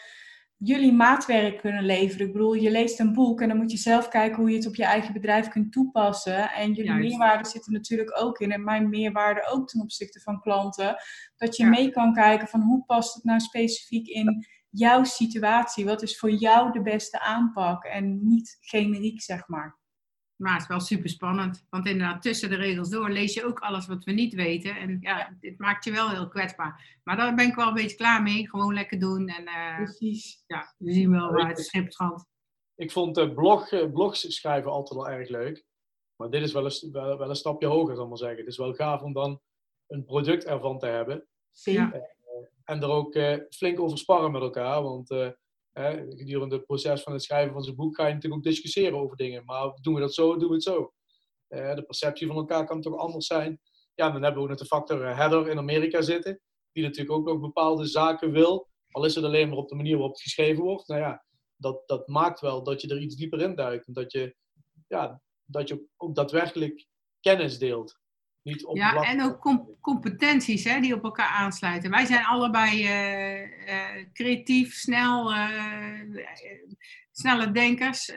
[0.58, 2.26] jullie maatwerk kunnen leveren.
[2.26, 4.66] Ik bedoel, je leest een boek en dan moet je zelf kijken hoe je het
[4.66, 6.50] op je eigen bedrijf kunt toepassen.
[6.50, 8.52] En jullie meerwaarde zitten natuurlijk ook in.
[8.52, 10.96] En mijn meerwaarde ook ten opzichte van klanten.
[11.36, 15.84] Dat je mee kan kijken van hoe past het nou specifiek in jouw situatie?
[15.84, 17.84] Wat is voor jou de beste aanpak?
[17.84, 19.77] En niet generiek, zeg maar.
[20.38, 21.66] Maar het is wel super spannend.
[21.70, 24.76] Want inderdaad, tussen de regels door lees je ook alles wat we niet weten.
[24.76, 27.00] En ja, dit maakt je wel heel kwetsbaar.
[27.04, 28.48] Maar daar ben ik wel een beetje klaar mee.
[28.48, 29.28] Gewoon lekker doen.
[29.28, 30.42] En uh, Precies.
[30.46, 32.26] Ja, we zien wel waar het schip gaat.
[32.74, 35.64] Ik vond uh, blog, uh, blogs schrijven altijd wel erg leuk.
[36.16, 38.38] Maar dit is wel een, wel, wel een stapje hoger, zal ik maar zeggen.
[38.38, 39.40] Het is wel gaaf om dan
[39.86, 41.26] een product ervan te hebben.
[41.62, 41.92] Ja.
[42.64, 43.18] en er ook
[43.50, 44.82] flink over sparren met elkaar.
[44.82, 45.08] Want
[46.08, 49.16] gedurende het proces van het schrijven van zijn boek ga je natuurlijk ook discussiëren over
[49.16, 49.44] dingen.
[49.44, 50.92] Maar doen we dat zo, doen we het zo.
[51.48, 53.60] De perceptie van elkaar kan toch anders zijn.
[53.94, 56.40] Ja, dan hebben we ook nog de factor eh, header in Amerika zitten.
[56.72, 58.68] Die natuurlijk ook nog bepaalde zaken wil.
[58.90, 60.88] Al is het alleen maar op de manier waarop het geschreven wordt.
[60.88, 61.24] Nou ja,
[61.56, 63.86] dat, dat maakt wel dat je er iets dieper in duikt.
[63.86, 64.36] En dat je,
[64.88, 66.86] ja, dat je ook daadwerkelijk
[67.20, 67.97] kennis deelt
[68.72, 71.90] ja, en ook competenties hè, die op elkaar aansluiten.
[71.90, 76.00] Wij zijn allebei uh, uh, creatief, snel, uh,
[77.12, 78.12] snelle denkers.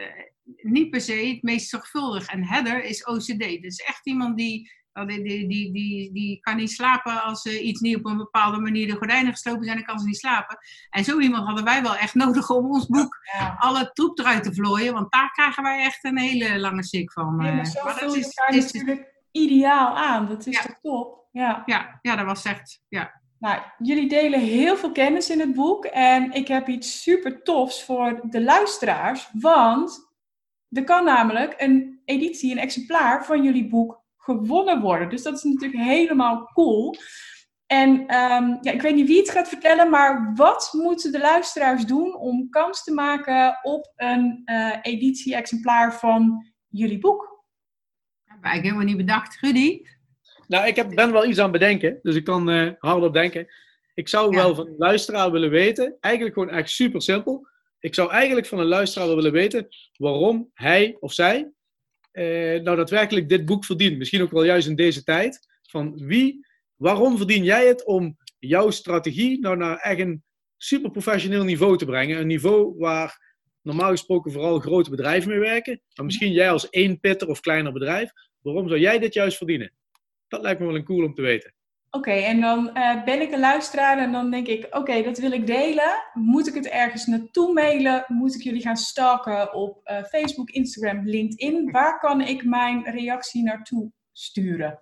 [0.61, 2.27] niet per se het meest zorgvuldig.
[2.27, 3.61] En Heather is OCD.
[3.61, 4.71] Dus echt iemand die,
[5.05, 8.87] die, die, die, die, die kan niet slapen als iets niet op een bepaalde manier
[8.87, 9.75] de gordijnen geslopen zijn.
[9.75, 10.57] Dan kan ze niet slapen.
[10.89, 13.17] En zo iemand hadden wij wel echt nodig om ons boek
[13.57, 14.93] alle troep eruit te vlooien.
[14.93, 17.39] Want daar krijgen wij echt een hele lange sik van.
[17.41, 20.27] Ja, maar zo maar dat is, is, natuurlijk ideaal aan.
[20.27, 21.27] Dat is toch top?
[21.31, 21.63] Ja.
[21.65, 23.21] Ja, ja, dat was echt, ja.
[23.39, 25.85] Nou, jullie delen heel veel kennis in het boek.
[25.85, 29.29] En ik heb iets super tofs voor de luisteraars.
[29.33, 30.09] Want
[30.69, 35.09] er kan namelijk een editie, een exemplaar van jullie boek gewonnen worden.
[35.09, 36.95] Dus dat is natuurlijk helemaal cool.
[37.65, 41.85] En ehm, ja, ik weet niet wie het gaat vertellen, maar wat moeten de luisteraars
[41.85, 47.30] doen om kans te maken op een uh, editie-exemplaar van jullie boek?
[48.41, 49.37] Ik helemaal niet bedacht.
[49.39, 49.81] Rudy?
[50.47, 53.47] Nou, ik heb, ben wel iets aan het bedenken, dus ik kan uh, hardop denken.
[53.93, 57.47] Ik zou wel van de luisteraar willen weten, eigenlijk gewoon echt super simpel.
[57.79, 61.51] Ik zou eigenlijk van een luisteraar willen weten waarom hij of zij
[62.13, 63.97] uh, nou daadwerkelijk dit boek verdient.
[63.97, 65.47] Misschien ook wel juist in deze tijd.
[65.61, 70.23] Van wie, waarom verdien jij het om jouw strategie nou naar echt een
[70.57, 72.19] super professioneel niveau te brengen?
[72.19, 75.81] Een niveau waar normaal gesproken vooral grote bedrijven mee werken.
[75.95, 78.11] Maar misschien jij als één pitter of kleiner bedrijf.
[78.41, 79.71] Waarom zou jij dit juist verdienen?
[80.27, 81.53] Dat lijkt me wel een cool om te weten.
[81.89, 85.31] Oké, en dan uh, ben ik een luisteraar en dan denk ik, oké, dat wil
[85.31, 86.03] ik delen.
[86.13, 88.05] Moet ik het ergens naartoe mailen?
[88.07, 91.71] Moet ik jullie gaan stalken op uh, Facebook, Instagram, LinkedIn?
[91.71, 94.79] Waar kan ik mijn reactie naartoe sturen?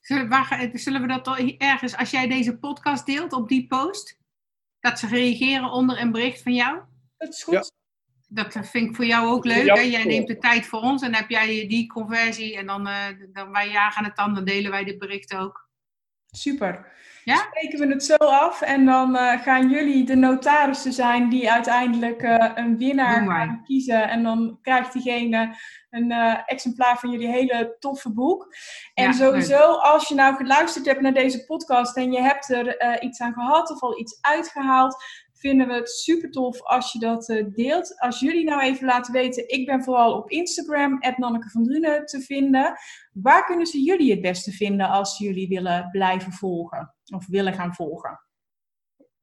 [0.00, 4.18] Zullen, waar, zullen we dat ergens, als jij deze podcast deelt op die post,
[4.80, 6.80] dat ze reageren onder een bericht van jou?
[7.16, 7.54] Dat is goed.
[7.54, 7.83] Ja
[8.34, 9.68] dat vind ik voor jou ook leuk.
[9.68, 9.80] Hè?
[9.80, 12.94] Jij neemt de tijd voor ons en heb jij die conversie en dan, uh,
[13.32, 15.68] dan wij jagen het dan, dan delen wij dit bericht ook.
[16.30, 16.92] Super.
[17.24, 17.36] Ja?
[17.36, 22.22] Spreken we het zo af en dan uh, gaan jullie de notarissen zijn die uiteindelijk
[22.22, 24.08] uh, een winnaar gaan kiezen.
[24.08, 25.56] En dan krijgt diegene
[25.90, 26.12] een
[26.46, 28.54] exemplaar van jullie hele toffe boek.
[28.94, 33.02] En ja, sowieso, als je nou geluisterd hebt naar deze podcast en je hebt er
[33.02, 35.04] iets aan gehad of al iets uitgehaald,
[35.46, 38.00] vinden we het super tof als je dat uh, deelt.
[38.00, 41.64] Als jullie nou even laten weten, ik ben vooral op Instagram, Nanneke van
[42.04, 42.74] te vinden.
[43.12, 47.74] Waar kunnen ze jullie het beste vinden als jullie willen blijven volgen of willen gaan
[47.74, 48.20] volgen?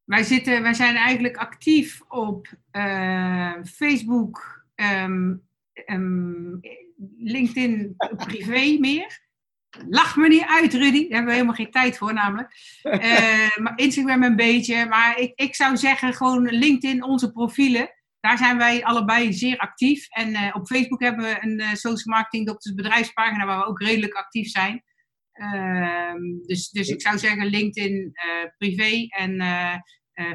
[0.04, 5.44] Wij, zitten, wij zijn eigenlijk actief op uh, Facebook, um,
[7.18, 9.30] LinkedIn privé meer.
[9.90, 11.02] Lach me niet uit, Rudy.
[11.02, 12.54] Daar hebben we helemaal geen tijd voor, namelijk.
[12.84, 14.86] Uh, maar Instagram een beetje.
[14.86, 17.90] Maar ik, ik zou zeggen, gewoon LinkedIn, onze profielen.
[18.20, 20.08] Daar zijn wij allebei zeer actief.
[20.10, 24.14] En uh, op Facebook hebben we een uh, social marketing bedrijfspagina waar we ook redelijk
[24.14, 24.84] actief zijn.
[25.32, 28.12] Ehm, dus, dus ik zou zeggen LinkedIn
[28.58, 29.42] privé en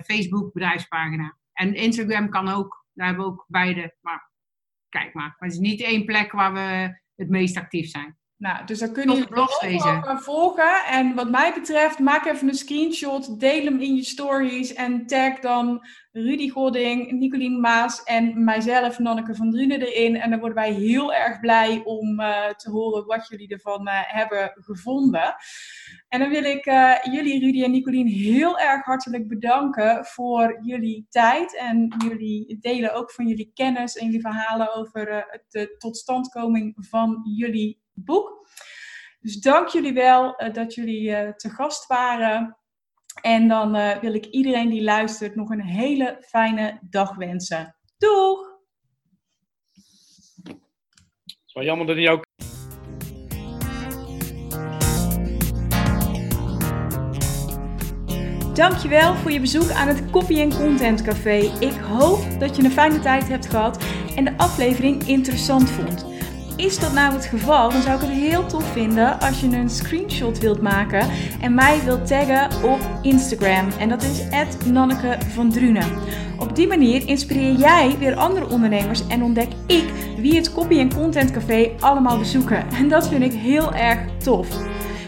[0.04, 1.36] Facebook bedrijfspagina.
[1.52, 2.86] En Instagram kan ook.
[2.92, 3.96] Daar hebben we ook beide.
[4.00, 4.30] Maar
[4.88, 5.36] kijk maar.
[5.38, 8.18] Maar het is niet één plek waar we het meest actief zijn.
[8.38, 10.84] Nou, dus dan kun je blogs gaan volgen.
[10.84, 15.38] En wat mij betreft, maak even een screenshot, deel hem in je stories en tag
[15.38, 20.16] dan Rudy Godding, Nicolien Maas en mijzelf, Nanneke van Drunen erin.
[20.16, 24.00] En dan worden wij heel erg blij om uh, te horen wat jullie ervan uh,
[24.06, 25.34] hebben gevonden.
[26.08, 31.06] En dan wil ik uh, jullie, Rudy en Nicolien, heel erg hartelijk bedanken voor jullie
[31.08, 31.56] tijd.
[31.56, 37.84] En jullie delen ook van jullie kennis en jullie verhalen over de totstandkoming van jullie
[38.04, 38.48] boek.
[39.20, 42.56] Dus dank jullie wel dat jullie te gast waren.
[43.22, 47.76] En dan uh, wil ik iedereen die luistert nog een hele fijne dag wensen.
[47.98, 48.54] Doeg!
[50.44, 52.24] Het is wel jammer dat hij ook.
[58.54, 61.36] Dankjewel voor je bezoek aan het Copy Content Café.
[61.60, 63.84] Ik hoop dat je een fijne tijd hebt gehad
[64.16, 66.15] en de aflevering interessant vond.
[66.56, 69.70] Is dat nou het geval, dan zou ik het heel tof vinden als je een
[69.70, 71.08] screenshot wilt maken
[71.40, 73.68] en mij wilt taggen op Instagram.
[73.78, 74.22] En dat is
[74.72, 75.92] Nanneke van Drunen.
[76.38, 79.84] Op die manier inspireer jij weer andere ondernemers en ontdek ik
[80.18, 82.70] wie het Copy en Content Café allemaal bezoeken.
[82.70, 84.48] En dat vind ik heel erg tof.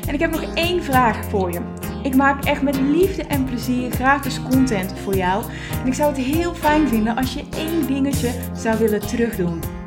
[0.06, 1.60] En ik heb nog één vraag voor je.
[2.02, 5.44] Ik maak echt met liefde en plezier gratis content voor jou.
[5.80, 9.77] En ik zou het heel fijn vinden als je één dingetje zou willen terugdoen.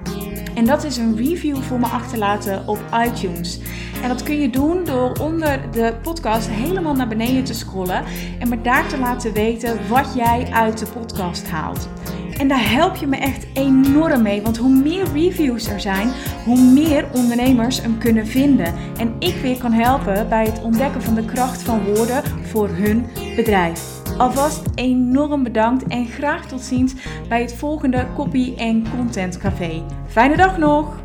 [0.62, 3.60] En dat is een review voor me achterlaten op iTunes.
[4.04, 8.04] En dat kun je doen door onder de podcast helemaal naar beneden te scrollen
[8.40, 11.90] en me daar te laten weten wat jij uit de podcast haalt.
[12.38, 16.12] En daar help je me echt enorm mee, want hoe meer reviews er zijn,
[16.46, 18.74] hoe meer ondernemers hem kunnen vinden.
[18.98, 23.06] En ik weer kan helpen bij het ontdekken van de kracht van woorden voor hun
[23.36, 24.01] bedrijf.
[24.22, 26.94] Alvast enorm bedankt en graag tot ziens
[27.28, 29.84] bij het volgende Copy en Content Café.
[30.08, 31.01] Fijne dag nog!